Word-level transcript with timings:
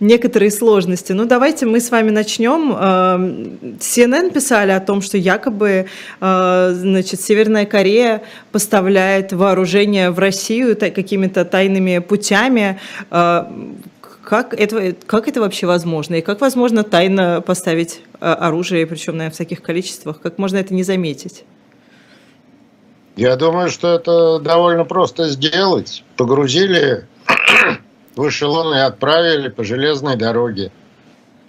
некоторые 0.00 0.50
сложности. 0.50 1.12
Ну, 1.12 1.24
давайте 1.26 1.66
мы 1.66 1.80
с 1.80 1.90
вами 1.90 2.10
начнем. 2.10 2.72
CNN 3.78 4.32
писали 4.32 4.72
о 4.72 4.80
том, 4.80 5.02
что 5.02 5.16
якобы, 5.18 5.86
значит, 6.20 7.20
Северная 7.20 7.66
Корея 7.66 8.22
поставляет 8.52 9.32
вооружение 9.32 10.10
в 10.10 10.18
Россию 10.18 10.76
какими-то 10.76 11.44
тайными 11.44 11.98
путями. 11.98 12.78
Как 13.10 14.54
это, 14.54 14.94
как 15.06 15.28
это 15.28 15.40
вообще 15.40 15.66
возможно? 15.66 16.14
И 16.14 16.20
как 16.22 16.40
возможно 16.40 16.82
тайно 16.82 17.42
поставить 17.44 18.00
оружие, 18.20 18.86
причем, 18.86 19.18
наверное, 19.18 19.34
в 19.34 19.36
таких 19.36 19.60
количествах? 19.60 20.20
Как 20.20 20.38
можно 20.38 20.56
это 20.56 20.72
не 20.72 20.82
заметить? 20.82 21.44
Я 23.16 23.36
думаю, 23.36 23.68
что 23.68 23.94
это 23.94 24.38
довольно 24.38 24.84
просто 24.84 25.28
сделать. 25.28 26.02
Погрузили 26.16 27.06
в 28.16 28.28
эшелон 28.28 28.74
и 28.74 28.78
отправили 28.78 29.48
по 29.48 29.64
железной 29.64 30.16
дороге 30.16 30.70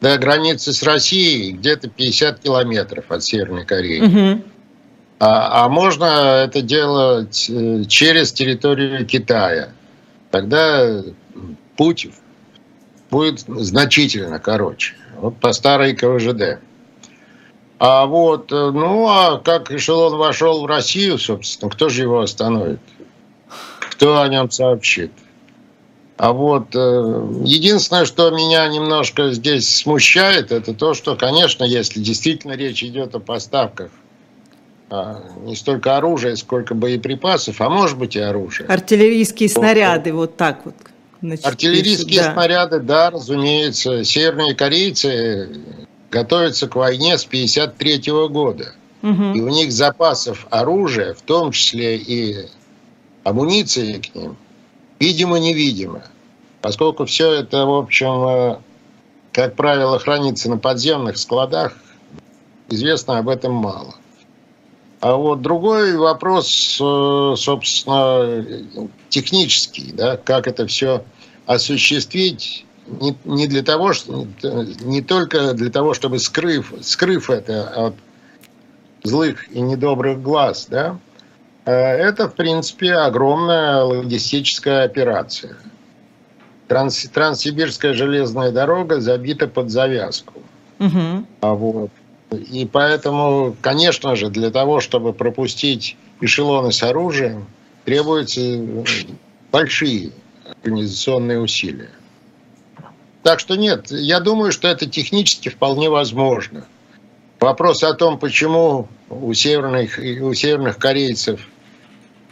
до 0.02 0.18
границы 0.18 0.74
с 0.74 0.84
Россией, 0.84 1.54
где-то 1.54 1.90
50 1.90 2.40
километров 2.40 3.06
от 3.10 3.24
Северной 3.24 3.66
Кореи. 3.66 4.02
Угу. 4.02 4.44
А, 5.20 5.66
а 5.66 5.70
можно 5.70 6.44
это 6.44 6.62
делать 6.62 7.50
э, 7.50 7.84
через 7.88 8.34
территорию 8.34 9.06
Китая. 9.06 9.70
Тогда 10.32 11.02
путь 11.78 12.10
будет 13.10 13.40
значительно 13.48 14.40
короче. 14.40 14.96
Вот 15.16 15.38
по 15.38 15.54
старой 15.54 15.96
КВЖД. 15.96 16.60
А 17.80 18.06
вот, 18.06 18.52
э, 18.52 18.72
ну, 18.72 19.08
а 19.08 19.40
как 19.40 19.72
эшелон 19.72 20.18
вошел 20.18 20.62
в 20.62 20.66
Россию, 20.66 21.18
собственно, 21.18 21.72
кто 21.72 21.90
же 21.90 22.02
его 22.02 22.20
остановит? 22.20 22.80
Кто 23.80 24.22
о 24.22 24.28
нем 24.28 24.52
сообщит? 24.52 25.12
А 26.18 26.32
вот 26.32 26.74
э, 26.76 26.78
единственное, 27.44 28.06
что 28.06 28.30
меня 28.30 28.68
немножко 28.70 29.32
здесь 29.32 29.68
смущает, 29.68 30.52
это 30.52 30.74
то, 30.74 30.94
что, 30.94 31.16
конечно, 31.18 31.66
если 31.66 32.00
действительно 32.00 32.54
речь 32.54 32.84
идет 32.84 33.16
о 33.16 33.20
поставках 33.20 33.92
а, 34.90 35.22
не 35.44 35.56
столько 35.56 35.98
оружия, 35.98 36.36
сколько 36.36 36.74
боеприпасов, 36.74 37.60
а 37.60 37.70
может 37.70 37.98
быть 37.98 38.16
и 38.16 38.20
оружия. 38.20 38.68
Артиллерийские 38.68 39.50
снаряды, 39.50 40.14
вот, 40.14 40.30
вот 40.30 40.38
так 40.38 40.62
вот. 40.64 40.76
Значит, 41.22 41.46
Артиллерийские 41.46 42.22
да. 42.22 42.34
снаряды, 42.34 42.80
да, 42.80 43.10
разумеется. 43.10 44.04
Северные 44.04 44.54
корейцы 44.54 45.50
готовятся 46.12 46.68
к 46.68 46.76
войне 46.76 47.18
с 47.18 47.26
1953 47.26 48.12
года. 48.30 48.74
Угу. 49.02 49.24
И 49.34 49.42
у 49.42 49.50
них 49.50 49.72
запасов 49.72 50.48
оружия, 50.50 51.14
в 51.14 51.22
том 51.22 51.52
числе 51.52 51.98
и 51.98 52.48
амуниции 53.24 54.00
к 54.00 54.16
ним, 54.16 54.38
видимо-невидимо. 55.00 56.04
Поскольку 56.62 57.06
все 57.06 57.32
это, 57.32 57.66
в 57.66 57.74
общем, 57.76 58.28
э, 58.28 58.58
как 59.32 59.56
правило, 59.56 60.00
хранится 60.00 60.50
на 60.50 60.58
подземных 60.58 61.18
складах, 61.18 61.78
известно 62.70 63.20
об 63.20 63.30
этом 63.30 63.54
мало. 63.54 63.96
А 65.02 65.16
вот 65.16 65.42
другой 65.42 65.98
вопрос, 65.98 66.80
э, 66.82 67.34
собственно, 67.38 68.90
технический, 69.10 69.92
да, 69.94 70.18
как 70.18 70.48
это 70.48 70.66
все 70.66 71.04
осуществить, 71.46 72.66
не, 73.26 73.48
для 73.48 73.64
того, 73.64 73.94
что, 73.94 74.28
не 74.44 75.02
только 75.02 75.54
для 75.54 75.70
того, 75.70 75.94
чтобы 75.94 76.20
скрыв, 76.20 76.74
скрыв 76.82 77.30
это 77.30 77.68
от 77.88 77.96
злых 79.04 79.52
и 79.52 79.62
недобрых 79.62 80.22
глаз, 80.22 80.68
да, 80.70 80.98
это, 81.72 82.28
в 82.30 82.36
принципе, 82.36 82.94
огромная 82.94 83.84
логистическая 83.84 84.84
операция. 84.84 85.58
Транс, 86.68 87.04
Транссибирская 87.14 87.94
железная 87.94 88.52
дорога 88.52 89.00
забита 89.00 89.48
под 89.48 89.70
завязку. 89.70 90.42
Угу. 90.80 91.26
Вот. 91.42 91.92
И 92.32 92.68
поэтому, 92.72 93.56
конечно 93.62 94.16
же, 94.16 94.30
для 94.30 94.52
того, 94.52 94.80
чтобы 94.80 95.14
пропустить 95.14 95.96
эшелоны 96.22 96.72
с 96.72 96.82
оружием, 96.84 97.48
требуются 97.86 98.42
большие 99.52 100.12
организационные 100.64 101.40
усилия. 101.40 101.92
Так 103.24 103.40
что 103.40 103.56
нет, 103.56 103.90
я 103.90 104.20
думаю, 104.20 104.52
что 104.52 104.68
это 104.68 104.86
технически 104.86 105.50
вполне 105.50 105.90
возможно. 105.90 106.66
Вопрос 107.40 107.84
о 107.84 107.94
том, 107.94 108.20
почему 108.20 108.88
у 109.10 109.34
северных, 109.34 110.00
у 110.00 110.34
северных 110.34 110.78
корейцев 110.78 111.48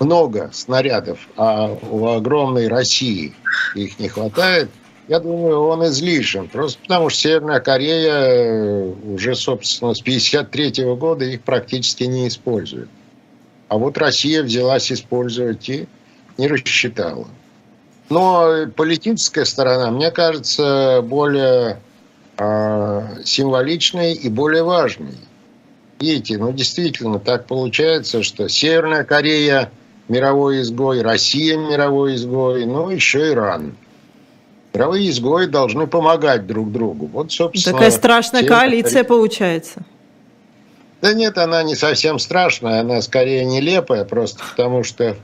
много 0.04 0.50
снарядов, 0.54 1.20
а 1.38 1.78
у 1.90 2.08
огромной 2.08 2.68
России 2.68 3.34
их 3.76 4.00
не 4.00 4.08
хватает, 4.08 4.70
я 5.08 5.20
думаю, 5.20 5.62
он 5.62 5.86
излишен. 5.86 6.48
Просто 6.48 6.80
потому 6.82 7.10
что 7.10 7.20
Северная 7.20 7.60
Корея 7.60 8.94
уже, 9.06 9.36
собственно, 9.36 9.94
с 9.94 10.02
1953 10.02 10.86
года 10.96 11.26
их 11.26 11.42
практически 11.42 12.04
не 12.04 12.28
использует. 12.28 12.90
А 13.68 13.78
вот 13.78 13.98
Россия 13.98 14.44
взялась 14.44 14.92
использовать 14.92 15.68
и 15.70 15.88
не 16.38 16.48
рассчитала. 16.48 17.28
Но 18.10 18.68
политическая 18.76 19.46
сторона, 19.46 19.90
мне 19.92 20.12
кажется, 20.12 21.02
более 21.04 21.80
э, 22.38 23.24
символичной 23.24 24.14
и 24.14 24.30
более 24.30 24.64
важной. 24.64 25.18
Видите, 26.00 26.38
ну 26.38 26.52
действительно 26.52 27.20
так 27.20 27.48
получается, 27.48 28.24
что 28.24 28.48
Северная 28.48 29.04
Корея 29.04 29.72
мировой 30.08 30.62
изгой, 30.62 31.02
Россия 31.02 31.58
мировой 31.58 32.16
изгой, 32.16 32.66
ну 32.66 32.90
еще 32.90 33.32
Иран. 33.32 33.76
Мировые 34.74 35.10
изгои 35.10 35.46
должны 35.46 35.86
помогать 35.86 36.48
друг 36.48 36.72
другу. 36.72 37.06
Вот, 37.06 37.32
собственно, 37.32 37.76
Такая 37.78 37.92
страшная 37.92 38.44
коалиция 38.44 39.04
Корея... 39.04 39.04
получается. 39.04 39.84
Да 41.02 41.14
нет, 41.14 41.38
она 41.38 41.62
не 41.64 41.76
совсем 41.76 42.18
страшная, 42.18 42.80
она 42.80 43.02
скорее 43.02 43.46
нелепая, 43.46 44.06
просто 44.06 44.42
потому 44.50 44.84
что 44.84 45.16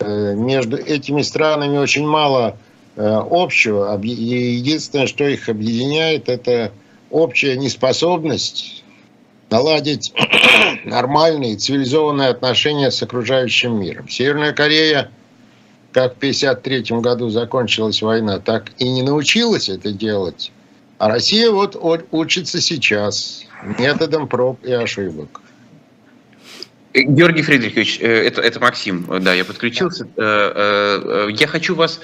Э, 0.00 0.34
между 0.34 0.76
этими 0.76 1.22
странами 1.22 1.78
очень 1.78 2.06
мало 2.06 2.56
э, 2.96 3.02
общего. 3.30 3.98
И 4.02 4.08
единственное, 4.08 5.06
что 5.06 5.24
их 5.24 5.48
объединяет, 5.48 6.28
это 6.28 6.72
общая 7.10 7.56
неспособность 7.56 8.84
наладить 9.50 10.12
нормальные 10.84 11.56
цивилизованные 11.56 12.28
отношения 12.28 12.90
с 12.90 13.02
окружающим 13.02 13.80
миром. 13.80 14.08
Северная 14.08 14.52
Корея, 14.52 15.10
как 15.92 16.14
в 16.14 16.16
1953 16.18 17.00
году 17.00 17.28
закончилась 17.30 18.02
война, 18.02 18.38
так 18.38 18.70
и 18.78 18.88
не 18.88 19.02
научилась 19.02 19.68
это 19.68 19.92
делать. 19.92 20.52
А 20.98 21.08
Россия 21.08 21.50
вот 21.50 21.76
учится 22.10 22.60
сейчас 22.60 23.44
методом 23.78 24.28
проб 24.28 24.64
и 24.64 24.72
ошибок. 24.72 25.40
Георгий 26.94 27.42
Фридрихович, 27.42 27.98
э, 28.00 28.06
это, 28.06 28.40
это 28.40 28.60
Максим, 28.60 29.06
да, 29.20 29.34
я 29.34 29.44
подключился. 29.44 30.06
Э, 30.16 31.26
э, 31.26 31.32
я 31.32 31.46
хочу 31.48 31.74
вас 31.74 32.00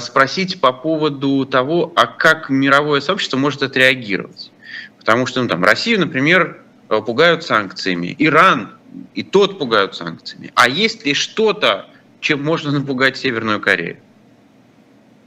спросить 0.00 0.60
по 0.60 0.72
поводу 0.72 1.44
того, 1.44 1.92
а 1.94 2.06
как 2.06 2.48
мировое 2.48 3.00
сообщество 3.02 3.36
может 3.36 3.62
отреагировать. 3.62 4.50
Потому 4.98 5.26
что 5.26 5.42
ну, 5.42 5.48
там, 5.48 5.62
Россию, 5.62 6.00
например, 6.00 6.63
пугают 6.88 7.44
санкциями, 7.44 8.14
Иран 8.18 8.74
и 9.14 9.22
тот 9.22 9.58
пугают 9.58 9.94
санкциями. 9.94 10.52
А 10.54 10.68
есть 10.68 11.04
ли 11.04 11.14
что-то, 11.14 11.86
чем 12.20 12.42
можно 12.42 12.70
напугать 12.70 13.16
Северную 13.16 13.60
Корею? 13.60 13.98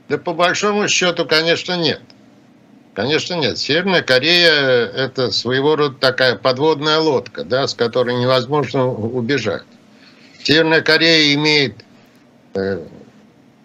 Да 0.09 0.17
по 0.17 0.33
большому 0.33 0.87
счету, 0.87 1.25
конечно, 1.25 1.77
нет. 1.77 2.01
Конечно, 2.93 3.35
нет. 3.35 3.57
Северная 3.57 4.01
Корея– 4.01 4.51
это 4.95 5.31
своего 5.31 5.75
рода 5.75 5.95
такая 5.99 6.35
подводная 6.35 6.97
лодка, 6.99 7.43
да, 7.43 7.67
с 7.67 7.73
которой 7.75 8.15
невозможно 8.15 8.87
убежать. 8.87 9.63
Северная 10.41 10.81
Корея 10.81 11.35
имеет 11.35 11.83
э, 12.55 12.83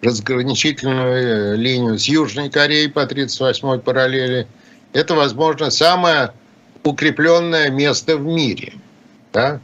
разграничительную 0.03 1.53
э, 1.53 1.55
линию 1.55 1.97
с 1.97 2.05
Южной 2.05 2.49
Кореей 2.49 2.89
по 2.89 3.05
38-й 3.05 3.79
параллели. 3.79 4.47
Это, 4.91 5.15
возможно, 5.15 5.71
самое 5.71 6.33
укрепленное 6.83 7.69
место 7.69 8.17
в 8.17 8.23
мире. 8.23 8.73
Да? 9.31 9.59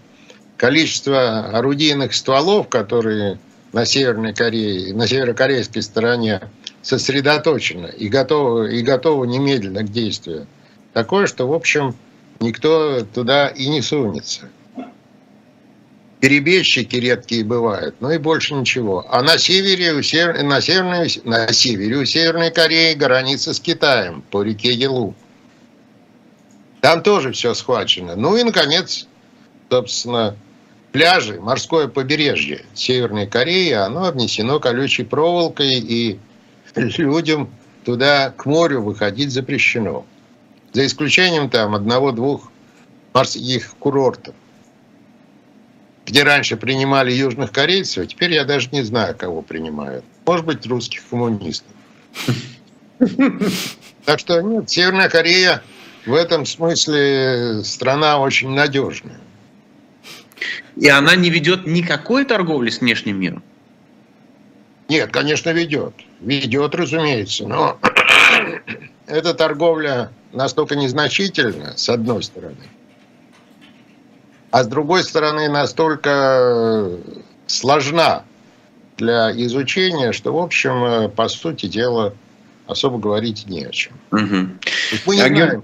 Количество 0.57 1.48
орудийных 1.57 2.13
стволов, 2.13 2.68
которые 2.69 3.39
на 3.71 3.86
Северной 3.86 4.33
Корее, 4.33 4.94
на 4.94 5.07
северокорейской 5.07 5.81
стороне 5.81 6.42
сосредоточено 6.81 7.88
и 7.88 8.07
готово, 8.07 8.66
и 8.66 8.81
готово 8.81 9.25
немедленно 9.25 9.83
к 9.83 9.92
действию. 9.92 10.48
Такое, 10.94 11.27
что, 11.27 11.48
в 11.48 11.54
общем, 11.54 11.95
никто 12.39 13.01
туда 13.01 13.48
и 13.48 13.68
не 13.68 13.81
сунется. 13.81 14.50
Перебежчики 16.19 16.98
редкие 16.98 17.45
бывают, 17.45 17.95
но 18.01 18.12
и 18.12 18.18
больше 18.18 18.54
ничего. 18.54 19.06
А 19.10 19.21
на 19.21 19.38
севере, 19.38 19.94
у 19.94 20.01
север, 20.01 20.44
на, 20.44 20.60
северной, 20.60 21.10
на 21.24 21.54
севере 21.54 21.95
у 21.95 22.06
Северной 22.06 22.51
Кореи 22.51 22.94
граница 22.94 23.54
с 23.54 23.60
Китаем 23.60 24.21
по 24.30 24.44
реке 24.44 24.74
Елу. 24.74 25.16
Там 26.81 27.04
тоже 27.04 27.31
все 27.31 27.54
схвачено. 27.54 28.16
Ну 28.16 28.38
и, 28.38 28.44
наконец, 28.44 29.08
собственно, 29.70 30.36
пляжи, 30.92 31.40
морское 31.40 31.88
побережье 31.88 32.66
Северной 32.74 33.28
Кореи, 33.28 33.72
оно 33.72 34.06
обнесено 34.06 34.60
колючей 34.60 35.04
проволокой 35.04 35.74
и 35.74 36.20
людям 36.76 37.50
туда 37.84 38.31
к 38.31 38.46
морю 38.46 38.81
выходить 38.81 39.31
запрещено. 39.31 40.06
За 40.74 40.86
исключением 40.86 41.50
там 41.50 41.76
одного-двух 41.76 42.52
морских 43.14 43.76
курортов, 43.80 44.36
где 46.06 46.24
раньше 46.24 46.58
принимали 46.58 47.12
южных 47.12 47.52
корейцев, 47.52 48.08
теперь 48.08 48.34
я 48.34 48.46
даже 48.46 48.70
не 48.72 48.84
знаю, 48.84 49.16
кого 49.18 49.42
принимают. 49.42 50.06
Может 50.26 50.46
быть, 50.46 50.66
русских 50.66 51.08
коммунистов. 51.10 51.72
Так 54.06 54.20
что 54.20 54.42
нет, 54.42 54.68
Северная 54.68 55.08
Корея 55.08 55.62
в 56.06 56.13
этом 56.13 56.46
смысле 56.46 57.63
страна 57.63 58.19
очень 58.19 58.50
надежная. 58.50 59.19
И 60.75 60.88
она 60.88 61.16
не 61.16 61.30
ведет 61.30 61.68
никакой 61.68 62.25
торговли 62.25 62.69
с 62.69 62.80
внешним 62.80 63.19
миром? 63.19 63.44
Нет, 64.88 65.12
конечно, 65.12 65.50
ведет. 65.50 65.94
Ведет, 66.22 66.74
разумеется, 66.74 67.48
но 67.48 67.80
эта 69.07 69.34
торговля 69.34 70.12
настолько 70.31 70.75
незначительна, 70.75 71.78
с 71.78 71.90
одной 71.90 72.24
стороны, 72.24 72.56
а 74.52 74.63
с 74.63 74.68
другой 74.68 75.04
стороны 75.04 75.48
настолько 75.50 76.98
сложна 77.45 78.24
для 78.98 79.31
изучения, 79.45 80.12
что, 80.12 80.34
в 80.34 80.38
общем, 80.38 81.12
по 81.12 81.28
сути 81.28 81.68
дела, 81.68 82.13
особо 82.68 82.98
говорить 82.98 83.45
не 83.48 83.66
о 83.66 83.72
чем. 83.72 83.94
Угу. 84.12 84.50
Мы, 85.06 85.16
не 85.16 85.28
знаем, 85.28 85.63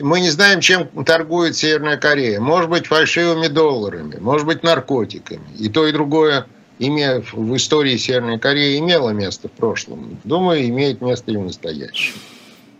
мы 0.00 0.20
не 0.20 0.30
знаем, 0.30 0.60
чем 0.60 0.86
торгует 1.04 1.56
Северная 1.56 1.96
Корея. 1.96 2.40
Может 2.40 2.70
быть, 2.70 2.86
фальшивыми 2.86 3.48
долларами, 3.48 4.16
может 4.20 4.46
быть, 4.46 4.62
наркотиками. 4.62 5.44
И 5.58 5.68
то, 5.68 5.86
и 5.86 5.92
другое 5.92 6.46
име, 6.78 7.22
в 7.32 7.56
истории 7.56 7.96
Северной 7.96 8.38
Кореи 8.38 8.78
имело 8.78 9.10
место 9.10 9.48
в 9.48 9.52
прошлом. 9.52 10.18
Думаю, 10.24 10.66
имеет 10.68 11.00
место 11.00 11.32
и 11.32 11.36
в 11.36 11.42
настоящем. 11.42 12.14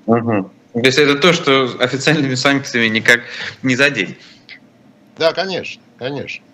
Угу. 0.06 0.50
То 0.74 0.80
есть 0.80 0.98
это 0.98 1.16
то, 1.16 1.32
что 1.32 1.70
официальными 1.80 2.34
санкциями 2.34 2.88
никак 2.88 3.22
не 3.62 3.76
задеть. 3.76 4.16
Да, 5.18 5.32
конечно, 5.32 5.82
конечно. 5.98 6.44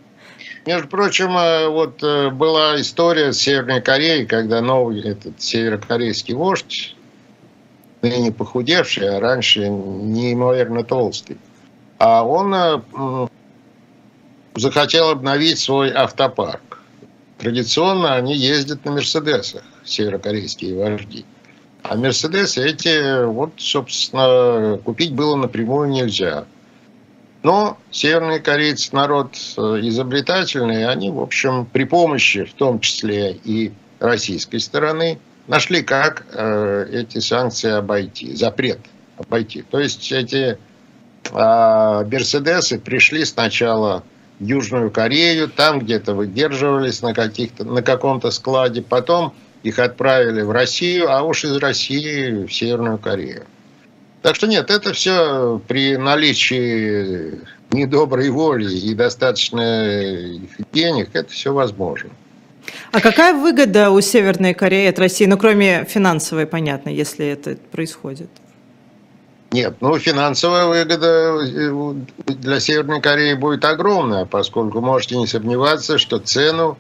Между 0.65 0.87
прочим, 0.87 1.37
э, 1.37 1.69
вот 1.69 2.03
э, 2.05 2.31
была 2.31 2.81
история 2.81 3.33
с 3.33 3.39
Северной 3.39 3.83
Кореей, 3.83 4.27
когда 4.27 4.61
новый 4.61 5.03
этот 5.03 5.43
северокорейский 5.43 6.35
вождь 6.35 6.95
ныне 8.03 8.33
похудевший, 8.33 9.17
а 9.17 9.21
раньше 9.21 9.69
неимоверно 9.69 10.85
толстый. 10.85 11.39
А 11.99 12.25
он 12.25 12.53
э, 12.55 13.29
захотел 14.57 15.11
обновить 15.11 15.59
свой 15.59 15.93
автопарк. 15.93 16.81
Традиционно 17.39 18.15
они 18.15 18.37
ездят 18.37 18.85
на 18.85 18.93
Мерседесах, 18.93 19.63
северокорейские 19.85 20.77
вожди. 20.77 21.25
А 21.83 21.97
Мерседесы 21.97 22.65
эти, 22.65 23.25
вот, 23.25 23.55
собственно, 23.57 24.79
купить 24.85 25.13
было 25.13 25.37
напрямую 25.37 25.89
нельзя. 25.89 26.45
Но 27.43 27.79
северные 27.91 28.39
корейцы 28.39 28.95
народ 28.95 29.35
э, 29.57 29.61
изобретательный, 29.83 30.87
они, 30.87 31.11
в 31.11 31.21
общем, 31.21 31.67
при 31.67 31.85
помощи, 31.85 32.45
в 32.45 32.55
том 32.55 32.79
числе 32.79 33.33
и 33.33 33.73
российской 33.99 34.59
стороны, 34.59 35.19
нашли, 35.47 35.83
как 35.83 36.25
э, 36.33 36.87
эти 36.93 37.19
санкции 37.19 37.71
обойти, 37.71 38.35
запрет 38.35 38.79
обойти. 39.17 39.63
То 39.63 39.79
есть 39.79 40.11
эти 40.13 40.57
э, 40.57 40.57
Мерседесы 41.33 42.79
пришли 42.79 43.25
сначала 43.25 44.05
в 44.39 44.45
Южную 44.45 44.91
Корею, 44.91 45.49
там 45.49 45.81
где-то 45.81 46.15
выдерживались 46.15 47.03
на, 47.03 47.15
каких-то, 47.15 47.65
на 47.65 47.83
каком-то 47.83 48.31
складе, 48.31 48.83
потом 48.83 49.35
их 49.63 49.79
отправили 49.79 50.43
в 50.43 50.51
Россию, 50.51 51.11
а 51.11 51.23
уж 51.23 51.45
из 51.45 51.57
России 51.57 52.47
в 52.47 52.53
Северную 52.53 52.99
Корею. 52.99 53.47
Так 54.23 54.37
что 54.37 54.47
нет, 54.47 54.71
это 54.71 54.93
все 54.93 55.61
при 55.67 55.97
наличии 55.97 57.41
недоброй 57.73 58.31
воли 58.31 58.73
и 58.73 58.95
достаточно 58.95 60.39
денег, 60.73 61.11
это 61.13 61.31
все 61.33 61.53
возможно. 61.53 62.11
А 62.91 63.01
какая 63.01 63.35
выгода 63.35 63.91
у 63.91 64.01
Северной 64.01 64.55
Кореи 64.55 64.89
от 64.89 64.99
России, 64.99 65.27
ну 65.27 65.37
кроме 65.39 65.85
финансовой, 65.85 66.47
понятно, 66.47 66.91
если 66.91 67.27
это 67.27 67.57
происходит? 67.71 68.29
Нет, 69.53 69.77
ну 69.81 69.99
финансовая 69.99 70.67
выгода 70.67 71.39
э, 71.43 71.95
для 72.27 72.59
Северной 72.59 73.03
Кореи 73.03 73.35
будет 73.35 73.65
огромная, 73.65 74.25
поскольку 74.25 74.81
можете 74.81 75.19
не 75.19 75.27
сомневаться, 75.27 75.99
что 75.99 76.19
цену 76.19 76.79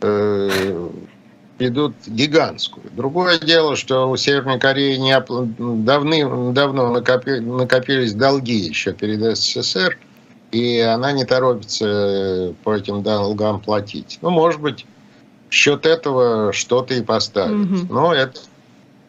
э, 0.00 0.88
идут 1.58 1.94
гигантскую. 2.06 2.86
Другое 2.92 3.38
дело, 3.38 3.76
что 3.76 4.10
у 4.10 4.16
Северной 4.16 4.58
Кореи 4.58 4.96
не 4.96 5.14
давны, 5.84 6.52
давно 6.52 6.90
накопи, 6.90 7.40
накопились 7.40 8.14
долги 8.14 8.56
еще 8.56 8.94
перед 8.94 9.36
СССР, 9.36 9.98
и 10.52 10.78
она 10.80 11.12
не 11.12 11.24
торопится 11.24 12.54
по 12.64 12.74
этим 12.74 13.02
долгам 13.02 13.60
платить. 13.60 14.18
Ну, 14.22 14.30
может 14.30 14.60
быть, 14.60 14.86
счет 15.50 15.86
этого 15.86 16.52
что-то 16.52 16.94
и 16.94 17.02
поставить. 17.02 17.82
Угу. 17.82 17.92
Но 17.92 18.14
это 18.14 18.40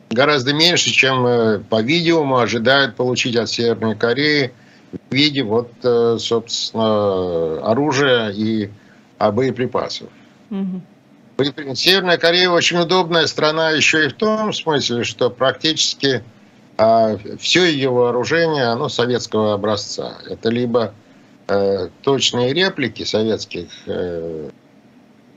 гораздо 0.10 0.54
меньше, 0.54 0.90
чем, 0.90 1.26
э, 1.26 1.60
по-видимому, 1.60 2.38
ожидают 2.38 2.96
получить 2.96 3.36
от 3.36 3.50
Северной 3.50 3.96
Кореи 3.96 4.52
в 4.92 5.14
виде, 5.14 5.44
вот, 5.44 5.72
э, 5.84 6.18
собственно, 6.20 7.62
оружия 7.66 8.30
и 8.30 8.70
боеприпасов. 9.20 10.10
Угу. 10.50 10.82
Северная 11.76 12.18
Корея 12.18 12.50
очень 12.50 12.78
удобная 12.78 13.26
страна 13.28 13.72
еще 13.72 14.06
и 14.06 14.10
в 14.10 14.14
том 14.14 14.54
смысле, 14.54 15.04
что 15.04 15.30
практически 15.30 16.24
а, 16.78 17.18
все 17.40 17.66
ее 17.66 17.90
вооружение, 17.90 18.66
оно 18.66 18.90
советского 18.90 19.54
образца. 19.54 20.18
Это 20.28 20.50
либо 20.50 20.94
э, 21.48 21.90
точные 22.02 22.54
реплики 22.54 23.04
советских 23.04 23.68
э, 23.86 24.50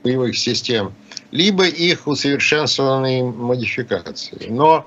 боевых 0.05 0.37
систем, 0.37 0.93
либо 1.31 1.65
их 1.65 2.07
усовершенствованные 2.07 3.23
модификации. 3.23 4.47
Но, 4.49 4.85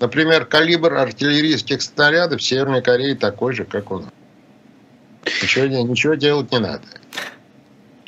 например, 0.00 0.44
калибр 0.44 0.92
артиллерийских 0.94 1.80
снарядов 1.80 2.40
в 2.40 2.42
Северной 2.42 2.82
Корее 2.82 3.14
такой 3.14 3.54
же, 3.54 3.64
как 3.64 3.90
у 3.92 4.00
нас. 4.00 4.10
Ничего, 5.42 5.66
ничего 5.66 6.14
делать 6.14 6.50
не 6.50 6.58
надо. 6.58 6.82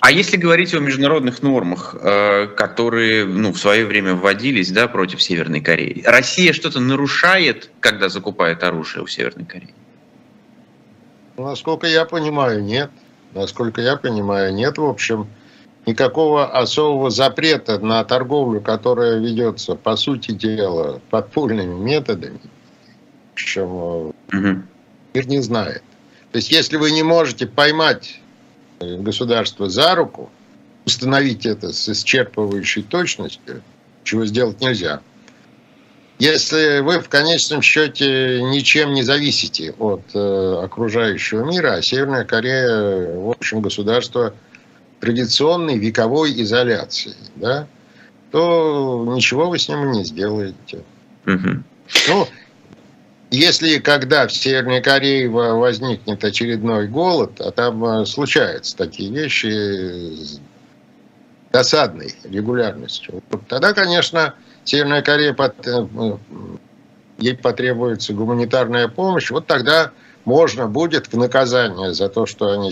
А 0.01 0.11
если 0.11 0.37
говорить 0.37 0.75
о 0.75 0.81
международных 0.81 1.43
нормах, 1.43 1.95
э, 2.01 2.47
которые 2.57 3.25
ну, 3.25 3.53
в 3.53 3.59
свое 3.59 3.85
время 3.85 4.15
вводились 4.15 4.71
да, 4.71 4.89
против 4.89 5.23
Северной 5.23 5.61
Кореи, 5.61 6.03
Россия 6.07 6.53
что-то 6.53 6.81
нарушает, 6.81 7.71
когда 7.81 8.09
закупает 8.09 8.63
оружие 8.65 9.03
у 9.03 9.07
Северной 9.07 9.45
Кореи? 9.45 9.75
Насколько 11.37 11.87
я 11.87 12.05
понимаю, 12.05 12.63
нет. 12.65 12.91
Насколько 13.35 13.81
я 13.81 13.97
понимаю, 13.97 14.55
нет. 14.55 14.79
В 14.79 14.85
общем, 14.85 15.29
никакого 15.87 16.47
особого 16.47 17.11
запрета 17.11 17.79
на 17.79 18.05
торговлю, 18.05 18.61
которая 18.61 19.19
ведется, 19.19 19.75
по 19.75 19.97
сути 19.97 20.33
дела, 20.33 21.01
подпольными 21.11 21.75
методами, 21.75 22.41
чем 23.35 23.73
угу. 23.73 24.13
мир 24.33 25.27
не 25.27 25.41
знает. 25.41 25.83
То 26.33 26.37
есть, 26.37 26.51
если 26.51 26.77
вы 26.77 26.91
не 26.91 27.03
можете 27.03 27.47
поймать 27.47 28.21
государство 28.81 29.69
за 29.69 29.95
руку, 29.95 30.31
установить 30.85 31.47
это 31.47 31.73
с 31.73 31.89
исчерпывающей 31.89 32.83
точностью, 32.83 33.63
чего 34.05 34.25
сделать 34.25 34.61
нельзя. 34.61 35.01
Если 36.19 36.81
вы 36.81 36.99
в 36.99 37.09
конечном 37.09 37.63
счете 37.63 38.43
ничем 38.43 38.93
не 38.93 39.03
зависите 39.03 39.73
от 39.79 40.03
э, 40.15 40.61
окружающего 40.65 41.45
мира, 41.45 41.75
а 41.75 41.83
Северная 41.83 42.25
Корея, 42.25 43.17
в 43.17 43.31
общем, 43.31 43.61
государство 43.61 44.35
традиционной 45.01 45.79
вековой 45.79 46.41
изоляции, 46.43 47.15
да, 47.37 47.67
то 48.31 49.05
ничего 49.15 49.49
вы 49.49 49.59
с 49.59 49.69
ним 49.69 49.91
не 49.93 50.05
сделаете. 50.05 50.83
Угу. 51.27 51.63
Ну, 52.09 52.29
если 53.31 53.79
когда 53.79 54.27
в 54.27 54.33
Северной 54.33 54.81
Корее 54.81 55.29
возникнет 55.29 56.25
очередной 56.25 56.89
голод, 56.89 57.41
а 57.41 57.51
там 57.51 57.85
э, 57.85 58.07
случаются 58.07 58.77
такие 58.77 59.11
вещи 59.11 59.47
с 59.47 60.41
досадной 61.53 62.15
регулярностью, 62.25 63.23
тогда, 63.49 63.75
конечно, 63.75 64.35
Северная 64.65 65.03
Корея, 65.03 65.37
э, 65.39 66.17
ей 67.19 67.37
потребуется 67.37 68.15
гуманитарная 68.15 68.89
помощь, 68.89 69.31
вот 69.31 69.47
тогда 69.47 69.93
можно 70.29 70.67
будет 70.67 71.11
в 71.11 71.17
наказание 71.17 71.95
за 71.95 72.11
то, 72.11 72.27
что 72.27 72.53
они 72.53 72.71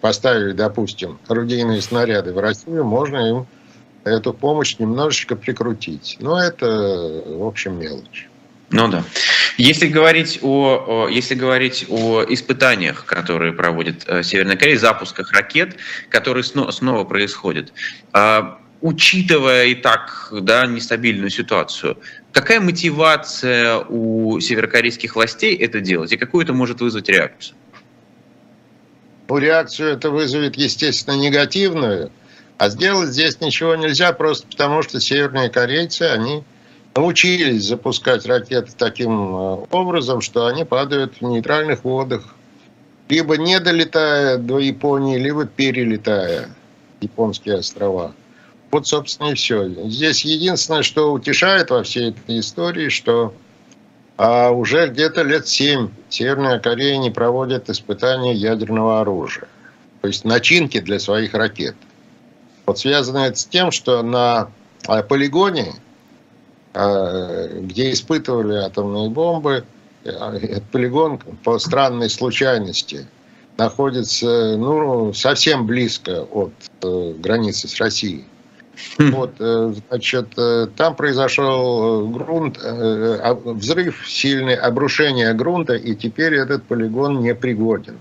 поставили, 0.00 0.52
допустим, 0.52 1.18
орудийные 1.26 1.82
снаряды 1.82 2.32
в 2.32 2.38
Россию, 2.38 2.84
можно 2.84 3.16
им 3.16 3.46
эту 4.04 4.32
помощь 4.32 4.78
немножечко 4.78 5.34
прикрутить. 5.34 6.16
Но 6.20 6.40
это, 6.40 6.66
в 7.26 7.44
общем, 7.44 7.80
мелочь. 7.80 8.28
Ну 8.70 8.86
да. 8.86 9.02
Если 9.58 9.88
говорить 9.88 10.38
о, 10.42 11.08
если 11.10 11.34
говорить 11.34 11.84
о 11.88 12.24
испытаниях, 12.28 13.04
которые 13.06 13.52
проводит 13.52 14.04
э, 14.06 14.22
Северная 14.22 14.56
Корея, 14.56 14.78
запусках 14.78 15.32
ракет, 15.32 15.76
которые 16.10 16.44
снова, 16.44 16.70
снова 16.70 17.02
происходят, 17.02 17.72
а, 18.12 18.58
учитывая 18.80 19.64
и 19.64 19.74
так 19.74 20.28
да, 20.30 20.66
нестабильную 20.66 21.30
ситуацию, 21.30 21.96
какая 22.34 22.60
мотивация 22.60 23.78
у 23.78 24.38
северокорейских 24.40 25.16
властей 25.16 25.56
это 25.56 25.80
делать 25.80 26.12
и 26.12 26.18
какую 26.18 26.44
это 26.44 26.52
может 26.52 26.80
вызвать 26.80 27.08
реакцию? 27.08 27.56
Ну, 29.28 29.38
реакцию 29.38 29.94
это 29.94 30.10
вызовет, 30.10 30.56
естественно, 30.56 31.14
негативную, 31.14 32.10
а 32.58 32.68
сделать 32.68 33.10
здесь 33.10 33.40
ничего 33.40 33.74
нельзя 33.76 34.12
просто 34.12 34.46
потому, 34.48 34.82
что 34.82 35.00
северные 35.00 35.48
корейцы, 35.48 36.02
они 36.02 36.44
научились 36.94 37.64
запускать 37.64 38.26
ракеты 38.26 38.72
таким 38.76 39.10
э, 39.10 39.66
образом, 39.70 40.20
что 40.20 40.46
они 40.46 40.64
падают 40.64 41.14
в 41.20 41.22
нейтральных 41.22 41.84
водах, 41.84 42.34
либо 43.08 43.36
не 43.36 43.58
долетая 43.60 44.38
до 44.38 44.58
Японии, 44.58 45.18
либо 45.18 45.46
перелетая 45.46 46.50
японские 47.00 47.56
острова. 47.56 48.14
Вот, 48.74 48.88
собственно, 48.88 49.28
и 49.28 49.34
все. 49.34 49.68
Здесь 49.88 50.24
единственное, 50.24 50.82
что 50.82 51.12
утешает 51.12 51.70
во 51.70 51.84
всей 51.84 52.10
этой 52.10 52.40
истории, 52.40 52.88
что 52.88 53.32
а 54.16 54.50
уже 54.50 54.88
где-то 54.88 55.22
лет 55.22 55.46
семь 55.46 55.90
Северная 56.08 56.58
Корея 56.58 56.96
не 56.96 57.12
проводит 57.12 57.70
испытания 57.70 58.34
ядерного 58.34 59.00
оружия. 59.00 59.46
То 60.00 60.08
есть 60.08 60.24
начинки 60.24 60.80
для 60.80 60.98
своих 60.98 61.34
ракет. 61.34 61.76
Вот 62.66 62.80
связано 62.80 63.18
это 63.18 63.38
с 63.38 63.44
тем, 63.44 63.70
что 63.70 64.02
на 64.02 64.50
а, 64.88 65.04
полигоне, 65.04 65.74
а, 66.72 67.46
где 67.46 67.92
испытывали 67.92 68.56
атомные 68.56 69.08
бомбы, 69.08 69.64
а, 70.04 70.34
этот 70.34 70.64
полигон 70.64 71.18
по 71.44 71.60
странной 71.60 72.10
случайности 72.10 73.06
находится 73.56 74.56
ну, 74.56 75.12
совсем 75.12 75.64
близко 75.64 76.22
от 76.24 76.52
э, 76.82 77.14
границы 77.20 77.68
с 77.68 77.78
Россией. 77.78 78.24
Хм. 78.98 79.10
Вот, 79.12 79.34
э, 79.38 79.74
значит, 79.88 80.28
э, 80.36 80.66
там 80.76 80.96
произошел 80.96 82.08
грунт, 82.08 82.58
взрыв, 82.58 84.04
сильное 84.08 84.56
обрушение 84.56 85.32
грунта, 85.34 85.74
и 85.74 85.94
теперь 85.94 86.34
этот 86.34 86.64
полигон 86.64 87.20
непригоден. 87.20 87.98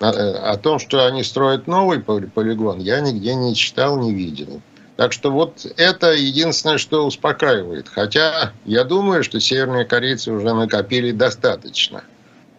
О 0.00 0.56
том, 0.56 0.78
что 0.78 1.06
они 1.06 1.22
строят 1.22 1.66
новый 1.66 2.00
полигон, 2.00 2.78
я 2.78 3.00
нигде 3.00 3.34
не 3.34 3.54
читал, 3.54 3.98
не 4.00 4.14
видел. 4.14 4.62
Так 4.96 5.12
что 5.12 5.30
вот 5.30 5.66
это 5.78 6.12
единственное, 6.12 6.76
что 6.76 7.06
успокаивает. 7.06 7.88
Хотя 7.88 8.52
я 8.66 8.84
думаю, 8.84 9.24
что 9.24 9.40
северные 9.40 9.86
корейцы 9.86 10.30
уже 10.30 10.52
накопили 10.52 11.10
достаточно 11.10 12.04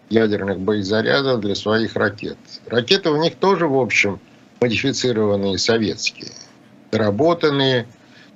ядерных 0.10 0.60
боезарядов 0.60 1.40
для 1.42 1.54
своих 1.54 1.96
ракет. 1.96 2.38
Ракеты 2.68 3.12
у 3.12 3.18
них 3.18 3.36
тоже, 3.36 3.68
в 3.68 3.78
общем, 3.78 4.20
модифицированные 4.60 5.58
советские, 5.58 6.32
доработанные, 6.92 7.88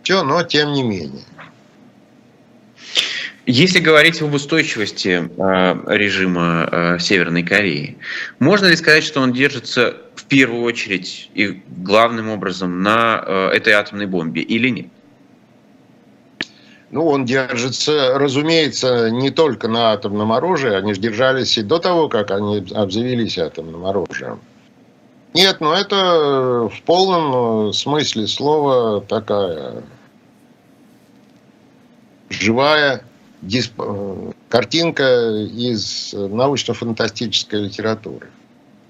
все, 0.04 0.24
но 0.24 0.44
тем 0.44 0.74
не 0.74 0.84
менее. 0.84 1.24
Если 3.48 3.80
говорить 3.80 4.22
об 4.24 4.34
устойчивости 4.34 5.30
э, 5.30 5.96
режима 5.96 6.68
э, 6.72 7.00
Северной 7.00 7.44
Кореи, 7.44 7.98
можно 8.40 8.66
ли 8.66 8.76
сказать, 8.76 9.04
что 9.04 9.22
он 9.22 9.34
держится 9.34 9.98
в 10.16 10.26
первую 10.26 10.64
очередь 10.64 11.30
и 11.36 11.62
главным 11.68 12.30
образом 12.30 12.82
на 12.82 13.24
э, 13.24 13.50
этой 13.54 13.74
атомной 13.74 14.08
бомбе 14.08 14.42
или 14.42 14.70
нет? 14.70 14.88
Ну, 16.90 17.06
он 17.06 17.26
держится, 17.26 18.18
разумеется, 18.18 19.12
не 19.12 19.30
только 19.30 19.68
на 19.68 19.92
атомном 19.92 20.32
оружии, 20.32 20.74
они 20.74 20.96
же 20.96 21.02
держались 21.02 21.58
и 21.58 21.62
до 21.62 21.78
того, 21.78 22.10
как 22.10 22.32
они 22.32 22.66
обзавелись 22.74 23.38
атомным 23.38 23.86
оружием. 23.86 24.40
Нет, 25.36 25.58
ну 25.60 25.74
это 25.74 26.70
в 26.74 26.82
полном 26.84 27.74
смысле 27.74 28.26
слова 28.26 29.02
такая 29.02 29.84
живая 32.30 33.04
дисп... 33.42 33.74
картинка 34.48 35.04
из 35.54 36.14
научно-фантастической 36.14 37.66
литературы. 37.66 38.30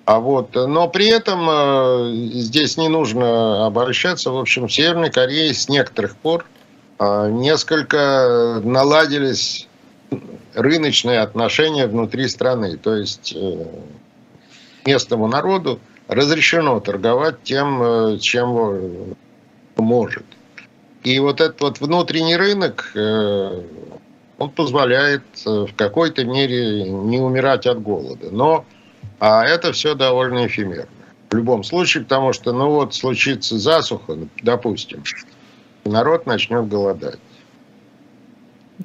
А 0.05 0.19
вот, 0.19 0.53
но 0.53 0.87
при 0.87 1.07
этом 1.07 1.47
э, 1.49 2.11
здесь 2.35 2.77
не 2.77 2.89
нужно 2.89 3.65
обольщаться. 3.65 4.29
В 4.29 4.37
общем, 4.37 4.67
в 4.67 4.71
Северной 4.71 5.09
Корее 5.09 5.51
с 5.51 5.67
некоторых 5.67 6.15
пор 6.15 6.45
э, 6.99 7.29
несколько 7.31 8.61
наладились 8.63 9.67
рыночные 10.53 11.21
отношения 11.21 11.87
внутри 11.87 12.27
страны. 12.27 12.77
То 12.77 12.93
есть 12.93 13.33
э, 13.35 13.65
местному 14.85 15.25
народу 15.27 15.79
разрешено 16.07 16.79
торговать 16.79 17.43
тем, 17.43 18.19
чем 18.19 19.15
может. 19.77 20.25
И 21.03 21.19
вот 21.19 21.41
этот 21.41 21.61
вот 21.61 21.79
внутренний 21.79 22.35
рынок, 22.35 22.91
он 22.95 24.49
позволяет 24.49 25.23
в 25.45 25.73
какой-то 25.75 26.25
мере 26.25 26.89
не 26.89 27.19
умирать 27.19 27.65
от 27.67 27.81
голода. 27.81 28.29
Но 28.31 28.65
а 29.19 29.45
это 29.45 29.71
все 29.71 29.95
довольно 29.95 30.47
эфемерно. 30.47 30.87
В 31.29 31.35
любом 31.35 31.63
случае, 31.63 32.03
потому 32.03 32.33
что, 32.33 32.53
ну 32.53 32.69
вот, 32.69 32.93
случится 32.93 33.57
засуха, 33.57 34.17
допустим, 34.41 35.03
народ 35.83 36.25
начнет 36.25 36.67
голодать. 36.67 37.19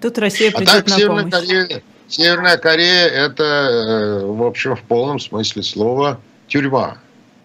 Тут 0.01 0.19
Россия 0.19 0.51
придет 0.51 0.69
а 0.69 0.77
так, 0.79 0.89
на 0.89 0.97
Северная 0.97 1.25
помощь. 1.25 1.47
Корея, 1.49 1.83
Северная 2.09 2.57
Корея– 2.57 3.07
это, 3.09 3.45
э, 3.45 4.25
в 4.25 4.43
общем, 4.43 4.77
в 4.77 4.83
полном 4.83 5.19
смысле 5.19 5.63
слова 5.63 6.21
тюрьма. 6.49 6.99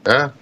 Да? 0.05 0.33